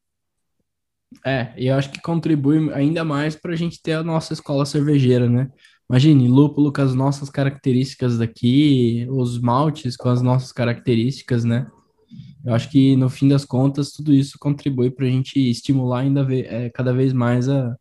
É, 1.25 1.53
e 1.57 1.69
eu 1.69 1.77
acho 1.77 1.93
que 1.93 2.03
contribui 2.03 2.73
ainda 2.73 3.05
mais 3.05 3.37
para 3.37 3.53
a 3.53 3.57
gente 3.57 3.81
ter 3.81 3.93
a 3.93 4.03
nossa 4.03 4.33
escola 4.33 4.67
cervejeira, 4.67 5.29
né? 5.29 5.53
Imagine, 5.89 6.27
lúpulo 6.27 6.73
com 6.73 6.83
as 6.83 6.93
nossas 6.93 7.31
características 7.31 8.19
daqui, 8.19 9.07
os 9.09 9.41
maltes 9.41 9.97
com 9.97 10.09
as 10.09 10.21
nossas 10.21 10.51
características, 10.51 11.45
né? 11.45 11.71
Eu 12.45 12.55
acho 12.55 12.69
que 12.69 12.97
no 12.97 13.09
fim 13.09 13.29
das 13.29 13.45
contas 13.45 13.93
tudo 13.93 14.13
isso 14.13 14.37
contribui 14.41 14.91
para 14.91 15.07
a 15.07 15.11
gente 15.11 15.39
estimular 15.39 16.01
ainda 16.01 16.27
é, 16.35 16.71
cada 16.71 16.93
vez 16.93 17.13
mais 17.13 17.49
a, 17.49 17.77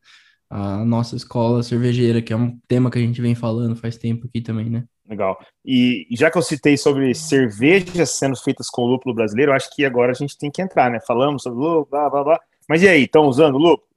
a 0.51 0.83
nossa 0.83 1.15
escola 1.15 1.63
cervejeira, 1.63 2.21
que 2.21 2.33
é 2.33 2.35
um 2.35 2.59
tema 2.67 2.91
que 2.91 2.99
a 2.99 3.01
gente 3.01 3.21
vem 3.21 3.33
falando 3.33 3.73
faz 3.73 3.97
tempo 3.97 4.27
aqui 4.27 4.41
também, 4.41 4.69
né? 4.69 4.83
Legal. 5.07 5.39
E 5.63 6.05
já 6.11 6.29
que 6.29 6.37
eu 6.37 6.41
citei 6.41 6.75
sobre 6.75 7.15
cervejas 7.15 8.09
sendo 8.09 8.35
feitas 8.35 8.69
com 8.69 8.85
lúpulo 8.85 9.15
brasileiro, 9.15 9.53
acho 9.53 9.73
que 9.73 9.85
agora 9.85 10.11
a 10.11 10.15
gente 10.15 10.37
tem 10.37 10.51
que 10.51 10.61
entrar, 10.61 10.91
né? 10.91 10.99
Falamos 11.07 11.43
sobre 11.43 11.57
lúpulo, 11.57 11.87
blá, 11.89 12.09
blá, 12.09 12.23
blá. 12.23 12.39
Mas 12.67 12.83
e 12.83 12.89
aí, 12.89 13.03
estão 13.03 13.27
usando 13.27 13.57
lúpulo? 13.57 13.87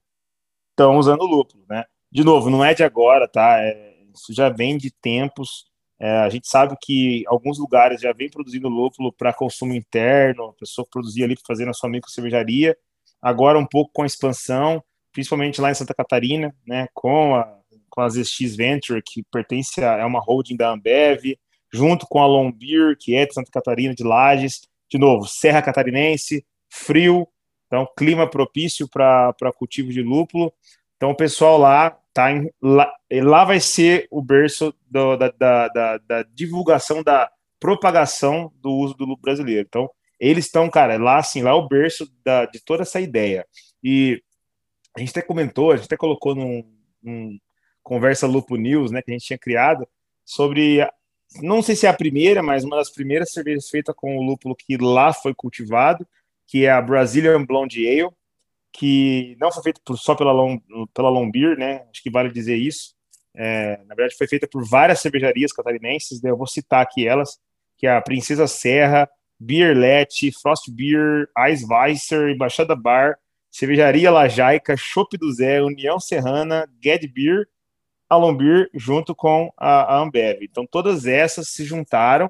Estão 0.71 0.97
usando 0.97 1.25
lúpulo, 1.25 1.65
né? 1.69 1.85
De 2.11 2.23
novo, 2.23 2.49
não 2.49 2.65
é 2.65 2.73
de 2.73 2.85
agora, 2.85 3.27
tá? 3.27 3.59
É, 3.61 3.97
isso 4.15 4.33
já 4.33 4.49
vem 4.49 4.79
de 4.79 4.93
tempos. 4.93 5.67
É, 5.99 6.19
a 6.19 6.29
gente 6.29 6.47
sabe 6.47 6.77
que 6.81 7.25
alguns 7.27 7.59
lugares 7.59 8.01
já 8.01 8.13
vem 8.13 8.31
produzindo 8.31 8.69
lúpulo 8.69 9.13
para 9.13 9.33
consumo 9.33 9.75
interno, 9.75 10.51
a 10.51 10.53
pessoa 10.53 10.87
produzia 10.89 11.25
ali 11.25 11.35
para 11.35 11.47
fazer 11.47 11.65
na 11.65 11.73
sua 11.73 11.91
micro 11.91 12.11
cervejaria. 12.11 12.77
Agora, 13.21 13.59
um 13.59 13.67
pouco 13.67 13.91
com 13.93 14.03
a 14.03 14.07
expansão, 14.07 14.83
principalmente 15.15 15.61
lá 15.61 15.71
em 15.71 15.75
Santa 15.75 15.95
Catarina, 15.95 16.55
né, 16.67 16.89
com, 16.93 17.37
a, 17.37 17.49
com 17.89 18.03
as 18.03 18.17
SX 18.17 18.57
Venture, 18.57 19.01
que 19.03 19.23
pertence 19.33 19.83
a 19.83 19.97
é 19.97 20.05
uma 20.05 20.21
holding 20.21 20.57
da 20.57 20.71
Ambev, 20.71 21.39
junto 21.73 22.07
com 22.07 22.21
a 22.21 22.27
Long 22.27 22.53
Beer, 22.53 22.97
que 22.99 23.15
é 23.15 23.25
de 23.25 23.33
Santa 23.33 23.51
Catarina, 23.51 23.95
de 23.95 24.03
Lages, 24.03 24.63
de 24.91 24.99
novo, 24.99 25.27
Serra 25.27 25.63
Catarinense, 25.63 26.45
frio, 26.69 27.27
então 27.67 27.89
clima 27.97 28.29
propício 28.29 28.89
para 28.89 29.35
cultivo 29.57 29.91
de 29.91 30.03
lúpulo. 30.03 30.53
Então 30.97 31.11
o 31.11 31.17
pessoal 31.17 31.59
lá 31.59 31.97
tá 32.13 32.31
em, 32.31 32.51
lá, 32.63 32.93
lá 33.11 33.45
vai 33.45 33.61
ser 33.61 34.07
o 34.11 34.23
berço 34.23 34.75
do, 34.89 35.17
da, 35.17 35.31
da, 35.31 35.69
da, 35.69 35.99
da, 35.99 36.23
divulgação 36.23 37.03
da 37.03 37.31
propagação 37.59 38.53
do 38.61 38.71
uso 38.71 38.95
do 38.95 39.05
lúpulo 39.05 39.23
brasileiro. 39.23 39.67
Então 39.69 39.91
eles 40.21 40.47
estão, 40.47 40.71
cara, 40.71 40.97
lá 40.97 41.19
assim, 41.19 41.43
lá 41.43 41.51
é 41.51 41.55
o 41.55 41.69
berço 41.69 42.07
da, 42.25 42.47
de 42.47 42.63
toda 42.65 42.83
essa 42.83 43.01
ideia. 43.01 43.45
E 43.83 44.23
a 44.97 45.01
gente 45.01 45.11
até 45.11 45.23
comentou, 45.23 45.73
a 45.73 45.77
gente 45.77 45.87
até 45.87 45.97
colocou 45.97 46.35
num, 46.35 46.65
num 47.03 47.39
conversa 47.83 48.27
Lupo 48.27 48.57
News, 48.57 48.91
né, 48.91 49.03
que 49.03 49.11
a 49.11 49.15
gente 49.15 49.27
tinha 49.27 49.39
criado 49.39 49.87
sobre 50.25 50.87
não 51.43 51.63
sei 51.63 51.75
se 51.75 51.87
é 51.87 51.89
a 51.89 51.95
primeira, 51.95 52.43
mas 52.43 52.65
uma 52.65 52.77
das 52.77 52.91
primeiras 52.91 53.33
cervejas 53.33 53.69
feita 53.69 53.93
com 53.93 54.17
o 54.17 54.23
lúpulo 54.23 54.55
que 54.55 54.77
lá 54.77 55.13
foi 55.13 55.35
cultivado, 55.35 56.07
que 56.47 56.65
é 56.65 56.71
a 56.71 56.81
Brazilian 56.81 57.45
Blonde 57.45 57.87
Ale, 57.87 58.11
que 58.73 59.37
não 59.41 59.51
foi 59.51 59.63
feita 59.63 59.81
só 59.97 60.15
pela, 60.15 60.33
Long, 60.33 60.61
pela 60.93 61.09
Lombeer, 61.09 61.57
né? 61.59 61.87
Acho 61.91 62.03
que 62.03 62.11
vale 62.11 62.31
dizer 62.31 62.57
isso. 62.57 62.95
É, 63.35 63.79
na 63.87 63.95
verdade, 63.95 64.17
foi 64.17 64.29
feita 64.29 64.47
por 64.47 64.65
várias 64.69 65.01
cervejarias 65.01 65.53
catarinenses, 65.53 66.23
né? 66.23 66.31
eu 66.31 66.37
vou 66.37 66.47
citar 66.47 66.83
aqui 66.83 67.07
elas, 67.07 67.39
que 67.77 67.87
é 67.87 67.97
a 67.97 68.03
Princesa 68.03 68.47
Serra, 68.47 69.09
Beerlet, 69.39 70.31
Frost 70.41 70.71
Beer, 70.71 71.29
Eisweiser, 71.37 72.31
Embaixada 72.31 72.77
Bar, 72.77 73.19
Cervejaria 73.55 74.11
Lajaica, 74.11 74.77
Chopp 74.77 75.17
do 75.17 75.33
Zé, 75.33 75.63
União 75.63 76.01
Serrana, 76.01 76.69
Get 76.83 77.07
Beer 77.07 77.47
a 78.11 78.17
Lombir 78.17 78.69
junto 78.75 79.15
com 79.15 79.49
a, 79.57 79.95
a, 79.95 80.03
Ambev. 80.03 80.43
Então, 80.43 80.67
todas 80.67 81.07
essas 81.07 81.51
se 81.51 81.65
juntaram, 81.65 82.29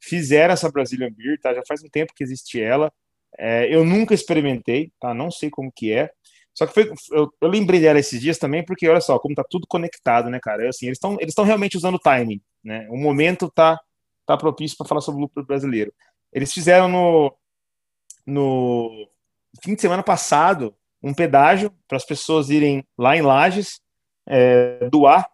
fizeram 0.00 0.52
essa 0.52 0.68
Brazilian 0.68 1.12
Beer, 1.12 1.38
tá? 1.40 1.54
Já 1.54 1.62
faz 1.64 1.84
um 1.84 1.88
tempo 1.88 2.12
que 2.12 2.24
existe 2.24 2.60
ela. 2.60 2.92
É, 3.38 3.72
eu 3.72 3.84
nunca 3.84 4.14
experimentei, 4.14 4.92
tá? 4.98 5.14
Não 5.14 5.30
sei 5.30 5.48
como 5.48 5.70
que 5.70 5.92
é. 5.92 6.10
Só 6.52 6.66
que 6.66 6.74
foi, 6.74 6.92
eu, 7.12 7.32
eu, 7.40 7.48
lembrei 7.48 7.80
dela 7.80 8.00
esses 8.00 8.20
dias 8.20 8.36
também, 8.36 8.64
porque 8.64 8.88
olha 8.88 9.00
só, 9.00 9.16
como 9.20 9.36
tá 9.36 9.44
tudo 9.48 9.68
conectado, 9.68 10.28
né, 10.28 10.40
cara? 10.42 10.64
É 10.64 10.68
assim, 10.70 10.86
eles 10.86 10.98
estão 10.98 11.16
eles 11.20 11.34
realmente 11.36 11.76
usando 11.76 11.94
o 11.94 12.00
timing, 12.00 12.42
né? 12.64 12.88
O 12.90 12.96
momento 12.96 13.48
tá, 13.48 13.80
tá 14.26 14.36
propício 14.36 14.76
para 14.76 14.88
falar 14.88 15.00
sobre 15.02 15.20
o 15.20 15.22
lucro 15.22 15.46
brasileiro. 15.46 15.94
Eles 16.32 16.52
fizeram 16.52 16.88
no, 16.88 17.32
no 18.26 19.08
fim 19.62 19.74
de 19.74 19.80
semana 19.80 20.02
passado 20.02 20.74
um 21.02 21.12
pedágio 21.12 21.70
para 21.86 21.96
as 21.96 22.04
pessoas 22.04 22.48
irem 22.48 22.84
lá 22.96 23.16
em 23.16 23.20
Lages 23.20 23.80
é, 24.26 24.88
doar 24.90 25.28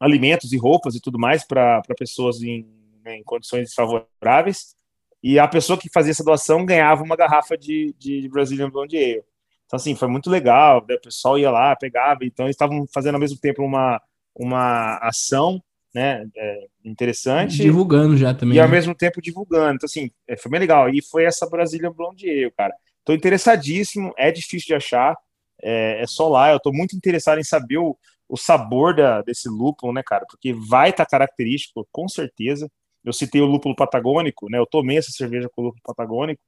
alimentos 0.00 0.52
e 0.52 0.56
roupas 0.56 0.96
e 0.96 1.00
tudo 1.00 1.18
mais 1.18 1.44
para 1.44 1.80
pessoas 1.96 2.42
em, 2.42 2.66
em, 3.06 3.22
condições 3.22 3.66
desfavoráveis. 3.66 4.74
E 5.22 5.38
a 5.38 5.46
pessoa 5.46 5.78
que 5.78 5.88
fazia 5.88 6.10
essa 6.10 6.24
doação 6.24 6.66
ganhava 6.66 7.04
uma 7.04 7.14
garrafa 7.14 7.56
de, 7.56 7.94
de, 7.96 8.28
Brazilian 8.28 8.68
Blonde 8.68 8.96
Ale. 8.96 9.24
Então, 9.66 9.76
assim, 9.76 9.94
foi 9.94 10.08
muito 10.08 10.28
legal. 10.28 10.84
Né? 10.88 10.96
O 10.96 11.00
pessoal 11.00 11.38
ia 11.38 11.50
lá, 11.50 11.76
pegava. 11.76 12.24
Então, 12.24 12.46
eles 12.46 12.54
estavam 12.54 12.84
fazendo 12.92 13.14
ao 13.14 13.20
mesmo 13.20 13.38
tempo 13.38 13.62
uma, 13.62 14.02
uma 14.34 14.96
ação 14.98 15.62
né, 15.94 16.26
é, 16.36 16.66
interessante. 16.84 17.58
Divulgando 17.58 18.16
já 18.16 18.34
também. 18.34 18.56
E 18.56 18.60
ao 18.60 18.66
né? 18.66 18.72
mesmo 18.72 18.96
tempo 18.96 19.22
divulgando. 19.22 19.76
Então, 19.76 19.86
assim, 19.86 20.10
é, 20.26 20.36
foi 20.36 20.50
bem 20.50 20.58
legal. 20.58 20.90
E 20.90 21.00
foi 21.00 21.24
essa 21.24 21.48
Brazilian 21.48 21.92
Blonde 21.92 22.28
Ale, 22.28 22.50
cara. 22.50 22.74
Estou 23.02 23.14
interessadíssimo. 23.14 24.12
É 24.16 24.30
difícil 24.30 24.68
de 24.68 24.74
achar 24.74 25.16
é, 25.62 26.02
é 26.02 26.06
só 26.06 26.28
lá. 26.28 26.50
Eu 26.50 26.56
estou 26.56 26.72
muito 26.72 26.96
interessado 26.96 27.38
em 27.38 27.44
saber 27.44 27.78
o, 27.78 27.96
o 28.28 28.36
sabor 28.36 28.94
da, 28.94 29.22
desse 29.22 29.48
lúpulo, 29.48 29.92
né, 29.92 30.02
cara? 30.04 30.24
Porque 30.28 30.52
vai 30.52 30.90
estar 30.90 31.04
tá 31.04 31.10
característico, 31.10 31.86
com 31.92 32.08
certeza. 32.08 32.70
Eu 33.04 33.12
citei 33.12 33.40
o 33.40 33.46
lúpulo 33.46 33.74
patagônico, 33.74 34.48
né? 34.48 34.58
Eu 34.58 34.66
tomei 34.66 34.98
essa 34.98 35.10
cerveja 35.10 35.48
com 35.48 35.62
o 35.62 35.64
lúpulo 35.66 35.82
patagônico 35.84 36.40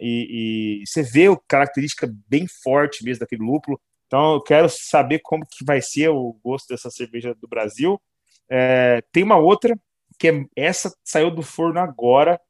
e, 0.00 0.80
e 0.82 0.86
você 0.86 1.02
vê 1.02 1.26
a 1.26 1.36
característica 1.48 2.08
bem 2.28 2.46
forte 2.62 3.04
mesmo 3.04 3.20
daquele 3.20 3.42
lúpulo. 3.42 3.80
Então 4.06 4.34
eu 4.34 4.40
quero 4.40 4.68
saber 4.68 5.20
como 5.20 5.44
que 5.44 5.64
vai 5.64 5.80
ser 5.82 6.08
o 6.08 6.38
gosto 6.44 6.68
dessa 6.68 6.90
cerveja 6.90 7.34
do 7.34 7.48
Brasil. 7.48 8.00
É, 8.48 9.02
tem 9.12 9.22
uma 9.22 9.36
outra 9.36 9.76
que 10.18 10.28
é, 10.28 10.44
essa 10.54 10.94
saiu 11.04 11.30
do 11.30 11.42
forno 11.42 11.80
agora, 11.80 12.40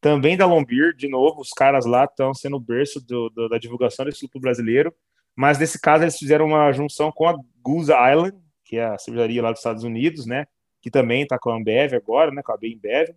também 0.00 0.36
da 0.36 0.46
Lombir, 0.46 0.94
de 0.94 1.08
novo, 1.08 1.40
os 1.40 1.50
caras 1.50 1.84
lá 1.84 2.04
estão 2.04 2.34
sendo 2.34 2.56
o 2.56 2.60
berço 2.60 3.00
do, 3.00 3.28
do, 3.30 3.48
da 3.48 3.58
divulgação 3.58 4.04
desse 4.04 4.24
lúpulo 4.24 4.42
brasileiro. 4.42 4.94
Mas 5.34 5.58
nesse 5.58 5.80
caso 5.80 6.04
eles 6.04 6.16
fizeram 6.16 6.46
uma 6.46 6.72
junção 6.72 7.12
com 7.12 7.28
a 7.28 7.36
Goose 7.62 7.92
Island, 7.92 8.36
que 8.64 8.76
é 8.76 8.84
a 8.86 8.98
cervejaria 8.98 9.42
lá 9.42 9.50
dos 9.50 9.60
Estados 9.60 9.84
Unidos, 9.84 10.26
né? 10.26 10.46
Que 10.80 10.90
também 10.90 11.22
está 11.22 11.38
com 11.38 11.50
a 11.50 11.56
Ambev 11.56 11.94
agora, 11.94 12.30
né? 12.30 12.42
Com 12.42 12.52
a 12.52 12.56
Bembev. 12.56 13.14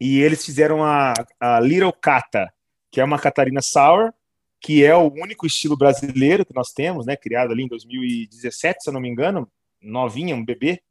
E 0.00 0.20
eles 0.20 0.44
fizeram 0.44 0.84
a, 0.84 1.14
a 1.40 1.60
Little 1.60 1.92
Cata, 1.92 2.52
que 2.90 3.00
é 3.00 3.04
uma 3.04 3.18
Catarina 3.18 3.62
Sour, 3.62 4.12
que 4.60 4.84
é 4.84 4.94
o 4.94 5.12
único 5.12 5.46
estilo 5.46 5.76
brasileiro 5.76 6.44
que 6.44 6.54
nós 6.54 6.72
temos, 6.72 7.06
né? 7.06 7.16
Criado 7.16 7.52
ali 7.52 7.64
em 7.64 7.68
2017, 7.68 8.82
se 8.82 8.90
eu 8.90 8.92
não 8.92 9.00
me 9.00 9.08
engano, 9.08 9.50
novinha, 9.80 10.36
um 10.36 10.44
bebê, 10.44 10.82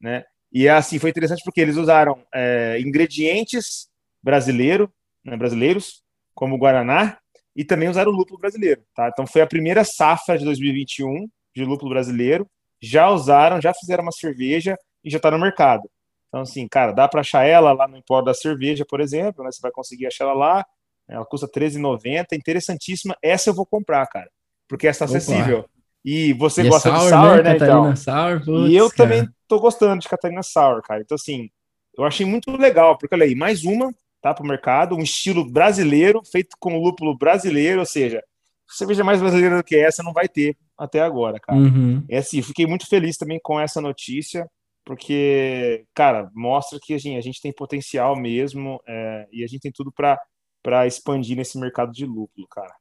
né? 0.00 0.24
E 0.52 0.68
assim 0.68 0.98
foi 0.98 1.10
interessante 1.10 1.42
porque 1.44 1.60
eles 1.60 1.76
usaram 1.76 2.24
é, 2.34 2.80
ingredientes 2.80 3.89
brasileiro, 4.22 4.92
né, 5.24 5.36
brasileiros, 5.36 6.02
como 6.34 6.54
o 6.54 6.58
guaraná, 6.58 7.18
e 7.54 7.64
também 7.64 7.88
usaram 7.88 8.12
o 8.12 8.14
lúpulo 8.14 8.38
brasileiro, 8.38 8.82
tá? 8.94 9.08
Então 9.08 9.26
foi 9.26 9.42
a 9.42 9.46
primeira 9.46 9.84
safra 9.84 10.38
de 10.38 10.44
2021 10.44 11.28
de 11.54 11.64
lúpulo 11.64 11.90
brasileiro, 11.90 12.46
já 12.80 13.10
usaram, 13.10 13.60
já 13.60 13.74
fizeram 13.74 14.02
uma 14.02 14.12
cerveja 14.12 14.76
e 15.04 15.10
já 15.10 15.16
está 15.16 15.30
no 15.30 15.38
mercado. 15.38 15.88
Então, 16.28 16.42
assim, 16.42 16.66
cara, 16.68 16.92
dá 16.92 17.08
para 17.08 17.20
achar 17.20 17.44
ela 17.44 17.72
lá 17.72 17.88
no 17.88 17.96
Empório 17.96 18.26
da 18.26 18.34
Cerveja, 18.34 18.84
por 18.88 19.00
exemplo, 19.00 19.44
né? 19.44 19.50
Você 19.50 19.60
vai 19.60 19.72
conseguir 19.72 20.06
achar 20.06 20.24
ela 20.24 20.32
lá, 20.32 20.64
ela 21.08 21.26
custa 21.26 21.46
R$13,90, 21.52 22.26
interessantíssima. 22.32 23.16
Essa 23.20 23.50
eu 23.50 23.54
vou 23.54 23.66
comprar, 23.66 24.06
cara, 24.06 24.30
porque 24.68 24.86
essa 24.86 25.00
tá 25.00 25.04
acessível. 25.06 25.68
E 26.04 26.32
você 26.34 26.62
e 26.62 26.66
é 26.66 26.70
gosta 26.70 26.88
é 26.88 26.92
sour, 26.92 27.02
de 27.02 27.08
sour, 27.10 27.36
né, 27.36 27.42
né 27.42 27.56
então? 27.56 27.96
Sour, 27.96 28.44
putz, 28.44 28.70
e 28.70 28.76
eu 28.76 28.88
cara. 28.90 28.96
também 28.96 29.28
tô 29.48 29.58
gostando 29.58 30.00
de 30.00 30.08
Catarina 30.08 30.42
Sour, 30.42 30.80
cara. 30.82 31.02
Então, 31.02 31.16
assim, 31.16 31.50
eu 31.98 32.04
achei 32.04 32.24
muito 32.24 32.50
legal, 32.56 32.96
porque 32.96 33.14
olha 33.14 33.24
aí, 33.24 33.34
mais 33.34 33.64
uma 33.64 33.92
tá, 34.20 34.34
para 34.34 34.44
o 34.44 34.48
mercado, 34.48 34.96
um 34.96 35.02
estilo 35.02 35.44
brasileiro, 35.44 36.20
feito 36.24 36.56
com 36.58 36.78
lúpulo 36.78 37.16
brasileiro, 37.16 37.80
ou 37.80 37.86
seja, 37.86 38.22
cerveja 38.68 39.02
mais 39.02 39.20
brasileira 39.20 39.56
do 39.56 39.64
que 39.64 39.76
essa 39.76 40.02
não 40.02 40.12
vai 40.12 40.28
ter 40.28 40.56
até 40.78 41.00
agora, 41.00 41.38
cara. 41.40 41.58
Uhum. 41.58 42.04
É 42.08 42.18
assim, 42.18 42.40
fiquei 42.42 42.66
muito 42.66 42.86
feliz 42.86 43.16
também 43.16 43.40
com 43.42 43.58
essa 43.58 43.80
notícia, 43.80 44.46
porque, 44.84 45.84
cara, 45.94 46.30
mostra 46.34 46.78
que 46.82 46.94
assim, 46.94 47.16
a 47.16 47.20
gente 47.20 47.40
tem 47.40 47.52
potencial 47.52 48.16
mesmo 48.16 48.80
é, 48.86 49.26
e 49.32 49.44
a 49.44 49.46
gente 49.46 49.60
tem 49.60 49.72
tudo 49.72 49.92
para 49.92 50.86
expandir 50.86 51.36
nesse 51.36 51.58
mercado 51.58 51.92
de 51.92 52.06
lúpulo, 52.06 52.46
cara. 52.48 52.74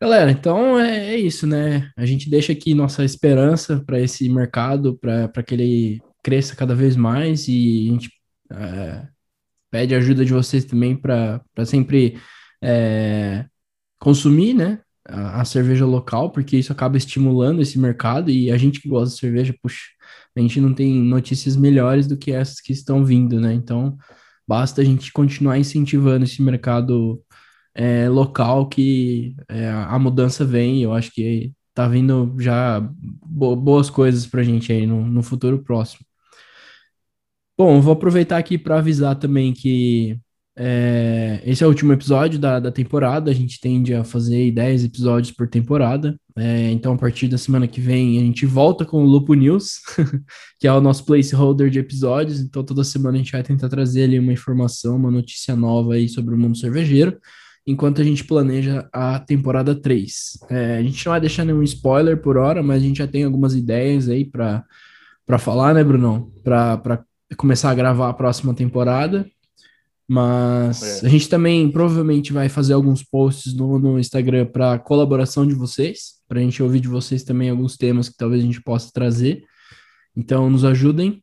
Galera, 0.00 0.30
então 0.30 0.78
é, 0.78 1.14
é 1.14 1.16
isso, 1.16 1.46
né? 1.46 1.90
A 1.96 2.04
gente 2.04 2.28
deixa 2.28 2.52
aqui 2.52 2.74
nossa 2.74 3.04
esperança 3.04 3.82
para 3.86 4.00
esse 4.00 4.28
mercado, 4.28 4.98
para 4.98 5.42
que 5.42 5.54
ele 5.54 6.02
cresça 6.22 6.56
cada 6.56 6.74
vez 6.74 6.96
mais 6.96 7.48
e 7.48 7.88
a 7.88 7.92
gente 7.92 8.10
é, 8.52 9.08
pede 9.74 9.92
ajuda 9.92 10.24
de 10.24 10.32
vocês 10.32 10.64
também 10.64 10.94
para 10.94 11.42
sempre 11.66 12.16
é, 12.62 13.44
consumir, 13.98 14.54
né? 14.54 14.78
A, 15.04 15.40
a, 15.40 15.44
cerveja 15.44 15.84
local, 15.84 16.30
porque 16.30 16.56
isso 16.56 16.70
acaba 16.72 16.96
estimulando 16.96 17.60
esse 17.60 17.76
mercado 17.76 18.30
e 18.30 18.52
a 18.52 18.56
gente 18.56 18.80
que 18.80 18.88
gosta 18.88 19.12
de 19.12 19.20
cerveja, 19.20 19.52
puxa, 19.60 19.82
a 20.36 20.40
gente 20.40 20.60
não 20.60 20.72
tem 20.72 20.94
notícias 21.02 21.56
melhores 21.56 22.06
do 22.06 22.16
que 22.16 22.30
essas 22.30 22.60
que 22.60 22.72
estão 22.72 23.04
vindo, 23.04 23.40
né? 23.40 23.52
Então, 23.52 23.98
basta 24.46 24.80
a 24.80 24.84
gente 24.84 25.12
continuar 25.12 25.58
incentivando 25.58 26.24
esse 26.24 26.40
mercado 26.40 27.20
é, 27.74 28.08
local 28.08 28.68
que 28.68 29.34
é, 29.48 29.68
a 29.70 29.98
mudança 29.98 30.44
vem. 30.44 30.84
Eu 30.84 30.94
acho 30.94 31.10
que 31.12 31.52
tá 31.74 31.88
vindo 31.88 32.32
já 32.38 32.80
boas 33.26 33.90
coisas 33.90 34.24
para 34.24 34.40
a 34.42 34.44
gente 34.44 34.72
aí 34.72 34.86
no, 34.86 35.04
no 35.04 35.22
futuro 35.22 35.64
próximo. 35.64 36.06
Bom, 37.56 37.80
vou 37.80 37.92
aproveitar 37.92 38.38
aqui 38.38 38.58
para 38.58 38.78
avisar 38.78 39.16
também 39.16 39.52
que 39.52 40.18
é, 40.56 41.40
esse 41.44 41.62
é 41.64 41.66
o 41.66 41.68
último 41.68 41.92
episódio 41.92 42.38
da, 42.38 42.60
da 42.60 42.70
temporada. 42.70 43.30
A 43.30 43.34
gente 43.34 43.60
tende 43.60 43.94
a 43.94 44.04
fazer 44.04 44.50
10 44.50 44.84
episódios 44.84 45.32
por 45.32 45.48
temporada. 45.48 46.18
É, 46.36 46.70
então, 46.70 46.94
a 46.94 46.98
partir 46.98 47.28
da 47.28 47.38
semana 47.38 47.66
que 47.68 47.80
vem, 47.80 48.18
a 48.18 48.22
gente 48.22 48.46
volta 48.46 48.84
com 48.84 49.04
o 49.04 49.06
Lupo 49.06 49.34
News, 49.34 49.80
que 50.58 50.66
é 50.66 50.72
o 50.72 50.80
nosso 50.80 51.04
placeholder 51.04 51.70
de 51.70 51.78
episódios. 51.78 52.40
Então, 52.40 52.64
toda 52.64 52.84
semana 52.84 53.16
a 53.16 53.18
gente 53.18 53.32
vai 53.32 53.42
tentar 53.42 53.68
trazer 53.68 54.04
ali 54.04 54.18
uma 54.18 54.32
informação, 54.32 54.96
uma 54.96 55.10
notícia 55.10 55.54
nova 55.56 55.94
aí 55.94 56.08
sobre 56.08 56.34
o 56.34 56.38
mundo 56.38 56.56
cervejeiro, 56.56 57.18
enquanto 57.66 58.00
a 58.00 58.04
gente 58.04 58.24
planeja 58.24 58.88
a 58.92 59.18
temporada 59.20 59.74
3. 59.74 60.38
É, 60.50 60.76
a 60.78 60.82
gente 60.82 61.04
não 61.06 61.12
vai 61.12 61.20
deixar 61.20 61.44
nenhum 61.44 61.62
spoiler 61.62 62.20
por 62.20 62.36
hora, 62.36 62.62
mas 62.62 62.82
a 62.82 62.86
gente 62.86 62.98
já 62.98 63.06
tem 63.06 63.24
algumas 63.24 63.54
ideias 63.54 64.08
aí 64.08 64.24
para 64.24 64.64
falar, 65.38 65.74
né, 65.74 65.84
Brunão? 65.84 66.32
Para 66.42 67.04
começar 67.36 67.70
a 67.70 67.74
gravar 67.74 68.08
a 68.08 68.14
próxima 68.14 68.54
temporada. 68.54 69.26
Mas 70.06 71.02
é. 71.02 71.06
a 71.06 71.08
gente 71.08 71.28
também 71.28 71.70
provavelmente 71.70 72.32
vai 72.32 72.48
fazer 72.48 72.74
alguns 72.74 73.02
posts 73.02 73.54
no, 73.54 73.78
no 73.78 73.98
Instagram 73.98 74.46
para 74.46 74.78
colaboração 74.78 75.46
de 75.46 75.54
vocês, 75.54 76.20
para 76.28 76.40
a 76.40 76.42
gente 76.42 76.62
ouvir 76.62 76.80
de 76.80 76.88
vocês 76.88 77.22
também 77.22 77.48
alguns 77.48 77.76
temas 77.76 78.08
que 78.08 78.16
talvez 78.16 78.42
a 78.42 78.46
gente 78.46 78.62
possa 78.62 78.90
trazer. 78.92 79.42
Então, 80.14 80.50
nos 80.50 80.64
ajudem. 80.64 81.22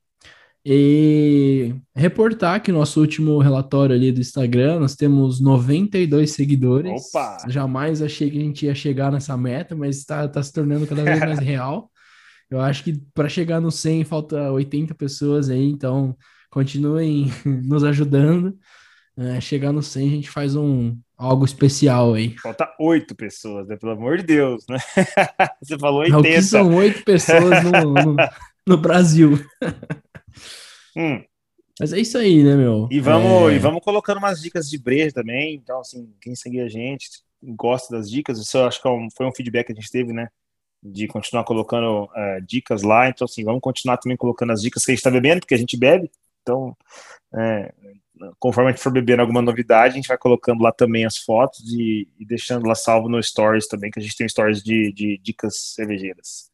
E 0.63 1.73
reportar 1.95 2.61
que 2.61 2.71
nosso 2.71 2.99
último 2.99 3.39
relatório 3.39 3.95
ali 3.95 4.11
do 4.11 4.21
Instagram, 4.21 4.79
nós 4.79 4.95
temos 4.95 5.41
92 5.41 6.31
seguidores. 6.31 7.09
Opa! 7.09 7.37
Jamais 7.47 8.01
achei 8.01 8.29
que 8.29 8.37
a 8.37 8.41
gente 8.41 8.65
ia 8.67 8.75
chegar 8.75 9.11
nessa 9.11 9.35
meta, 9.35 9.75
mas 9.75 9.97
está 9.97 10.27
tá 10.27 10.41
se 10.41 10.53
tornando 10.53 10.85
cada 10.85 11.03
vez 11.03 11.19
mais 11.19 11.39
real. 11.39 11.90
Eu 12.51 12.59
acho 12.59 12.83
que 12.83 13.01
para 13.13 13.29
chegar 13.29 13.61
no 13.61 13.71
100 13.71 14.03
falta 14.03 14.51
80 14.51 14.93
pessoas 14.93 15.49
aí, 15.49 15.69
então 15.69 16.17
continuem 16.49 17.27
nos 17.45 17.81
ajudando. 17.85 18.59
É, 19.17 19.39
chegar 19.39 19.71
no 19.71 19.81
100 19.81 20.07
a 20.07 20.11
gente 20.11 20.29
faz 20.29 20.53
um 20.55 20.97
algo 21.17 21.45
especial 21.45 22.13
aí. 22.13 22.35
Falta 22.39 22.69
oito 22.77 23.15
pessoas, 23.15 23.67
né? 23.69 23.77
Pelo 23.77 23.93
amor 23.93 24.17
de 24.17 24.23
Deus, 24.23 24.65
né? 24.69 24.77
Você 25.63 25.79
falou 25.79 26.01
80. 26.01 26.19
O 26.19 26.23
que 26.23 26.41
são 26.41 26.75
oito 26.75 27.03
pessoas 27.05 27.63
no, 27.63 27.93
no, 27.93 28.15
no 28.67 28.77
Brasil. 28.77 29.39
Hum. 30.97 31.23
Mas 31.79 31.93
é 31.93 31.99
isso 31.99 32.17
aí, 32.17 32.43
né, 32.43 32.55
meu? 32.57 32.87
E 32.91 32.99
vamos, 32.99 33.51
é... 33.51 33.55
e 33.55 33.59
vamos 33.59 33.81
colocando 33.81 34.17
umas 34.17 34.41
dicas 34.41 34.69
de 34.69 34.77
breja 34.77 35.13
também. 35.13 35.55
Então, 35.55 35.79
assim, 35.79 36.13
quem 36.19 36.35
seguir 36.35 36.61
a 36.61 36.67
gente, 36.67 37.07
gosta 37.41 37.95
das 37.95 38.09
dicas, 38.09 38.39
isso 38.39 38.57
eu 38.57 38.65
acho 38.65 38.81
que 38.81 38.87
é 38.87 38.91
um, 38.91 39.07
foi 39.15 39.25
um 39.25 39.33
feedback 39.33 39.67
que 39.67 39.71
a 39.71 39.75
gente 39.75 39.91
teve, 39.91 40.11
né? 40.11 40.27
De 40.83 41.07
continuar 41.07 41.43
colocando 41.43 42.05
uh, 42.05 42.41
dicas 42.45 42.81
lá. 42.81 43.07
Então, 43.07 43.25
assim, 43.25 43.43
vamos 43.43 43.61
continuar 43.61 43.97
também 43.97 44.17
colocando 44.17 44.51
as 44.51 44.61
dicas 44.61 44.83
que 44.83 44.91
a 44.91 44.93
gente 44.93 44.99
está 44.99 45.11
bebendo, 45.11 45.41
porque 45.41 45.53
a 45.53 45.57
gente 45.57 45.77
bebe. 45.77 46.09
Então, 46.41 46.75
é, 47.35 47.73
conforme 48.39 48.69
a 48.69 48.73
gente 48.73 48.83
for 48.83 48.91
bebendo 48.91 49.21
alguma 49.21 49.41
novidade, 49.41 49.93
a 49.93 49.95
gente 49.95 50.07
vai 50.07 50.17
colocando 50.17 50.61
lá 50.61 50.71
também 50.71 51.05
as 51.05 51.17
fotos 51.17 51.61
e, 51.73 52.07
e 52.19 52.25
deixando 52.25 52.67
lá 52.67 52.75
salvo 52.75 53.07
no 53.07 53.21
Stories 53.21 53.67
também, 53.67 53.91
que 53.91 53.99
a 53.99 54.01
gente 54.01 54.15
tem 54.15 54.27
stories 54.27 54.63
de, 54.63 54.91
de 54.91 55.17
dicas 55.17 55.73
cervejeiras. 55.75 56.51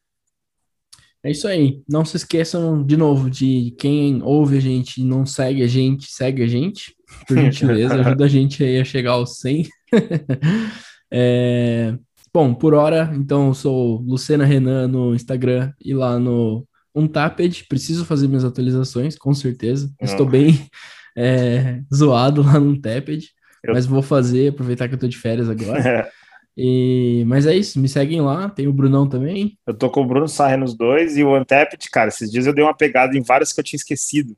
É 1.23 1.31
isso 1.31 1.47
aí. 1.47 1.81
Não 1.89 2.05
se 2.05 2.15
esqueçam, 2.15 2.83
de 2.85 2.95
novo, 2.95 3.29
de 3.29 3.75
quem 3.77 4.21
ouve 4.23 4.57
a 4.57 4.61
gente 4.61 5.01
e 5.01 5.03
não 5.03 5.25
segue 5.25 5.63
a 5.63 5.67
gente, 5.67 6.09
segue 6.09 6.43
a 6.43 6.47
gente, 6.47 6.95
por 7.27 7.37
gentileza, 7.37 7.95
ajuda 7.99 8.25
a 8.25 8.27
gente 8.27 8.63
aí 8.63 8.79
a 8.79 8.85
chegar 8.85 9.11
aos 9.11 9.39
100. 9.39 9.67
é... 11.11 11.97
Bom, 12.37 12.53
por 12.53 12.75
hora, 12.75 13.11
então, 13.15 13.47
eu 13.47 13.53
sou 13.55 13.99
Lucena 14.01 14.45
Renan 14.45 14.87
no 14.87 15.15
Instagram 15.15 15.73
e 15.83 15.91
lá 15.91 16.19
no 16.19 16.67
Untapped. 16.93 17.65
Preciso 17.67 18.05
fazer 18.05 18.27
minhas 18.27 18.45
atualizações, 18.45 19.17
com 19.17 19.33
certeza. 19.33 19.91
Estou 19.99 20.23
bem 20.23 20.69
é, 21.17 21.81
zoado 21.91 22.43
lá 22.43 22.59
no 22.59 22.69
Untapped, 22.73 23.27
eu... 23.63 23.73
mas 23.73 23.87
vou 23.87 24.03
fazer, 24.03 24.49
aproveitar 24.49 24.87
que 24.87 24.93
eu 24.93 24.99
tô 24.99 25.07
de 25.07 25.17
férias 25.17 25.49
agora. 25.49 26.07
E, 26.59 27.23
mas 27.27 27.45
é 27.45 27.55
isso, 27.55 27.79
me 27.79 27.87
seguem 27.87 28.19
lá, 28.19 28.49
tem 28.49 28.67
o 28.67 28.73
Brunão 28.73 29.07
também. 29.07 29.59
Eu 29.65 29.75
tô 29.75 29.91
com 29.91 30.01
o 30.01 30.07
Bruno 30.07 30.27
Sarre 30.27 30.57
nos 30.57 30.75
dois 30.75 31.15
e 31.15 31.23
o 31.23 31.37
Untapped, 31.37 31.87
cara, 31.91 32.09
esses 32.09 32.31
dias 32.31 32.47
eu 32.47 32.53
dei 32.53 32.63
uma 32.63 32.75
pegada 32.75 33.15
em 33.15 33.21
vários 33.21 33.53
que 33.53 33.59
eu 33.59 33.63
tinha 33.63 33.77
esquecido. 33.77 34.35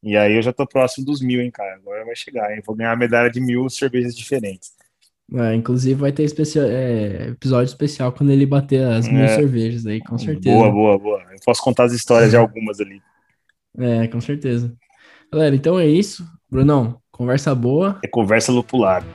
E 0.00 0.16
aí 0.16 0.36
eu 0.36 0.42
já 0.42 0.52
tô 0.52 0.64
próximo 0.64 1.04
dos 1.04 1.20
mil, 1.20 1.40
hein, 1.40 1.50
cara. 1.50 1.74
Agora 1.74 2.04
vai 2.04 2.14
chegar, 2.14 2.54
hein? 2.54 2.62
Vou 2.64 2.76
ganhar 2.76 2.92
a 2.92 2.96
medalha 2.96 3.28
de 3.28 3.40
mil 3.40 3.68
cervejas 3.68 4.14
diferentes. 4.16 4.70
É, 5.32 5.54
inclusive 5.54 5.94
vai 6.00 6.10
ter 6.10 6.24
especial, 6.24 6.66
é, 6.66 7.28
episódio 7.28 7.68
especial 7.68 8.10
quando 8.12 8.30
ele 8.30 8.44
bater 8.44 8.84
as 8.84 9.06
mil 9.06 9.22
é. 9.22 9.28
cervejas 9.28 9.86
aí, 9.86 10.00
com 10.00 10.18
certeza. 10.18 10.56
Boa, 10.56 10.70
boa, 10.70 10.98
boa. 10.98 11.22
Eu 11.30 11.38
posso 11.44 11.62
contar 11.62 11.84
as 11.84 11.92
histórias 11.92 12.30
de 12.30 12.36
algumas 12.36 12.80
ali. 12.80 13.00
É, 13.78 14.08
com 14.08 14.20
certeza. 14.20 14.74
Galera, 15.32 15.54
então 15.54 15.78
é 15.78 15.86
isso. 15.86 16.26
Brunão, 16.50 17.00
conversa 17.12 17.54
boa. 17.54 18.00
É 18.04 18.08
conversa 18.08 18.50
lupulada. 18.50 19.06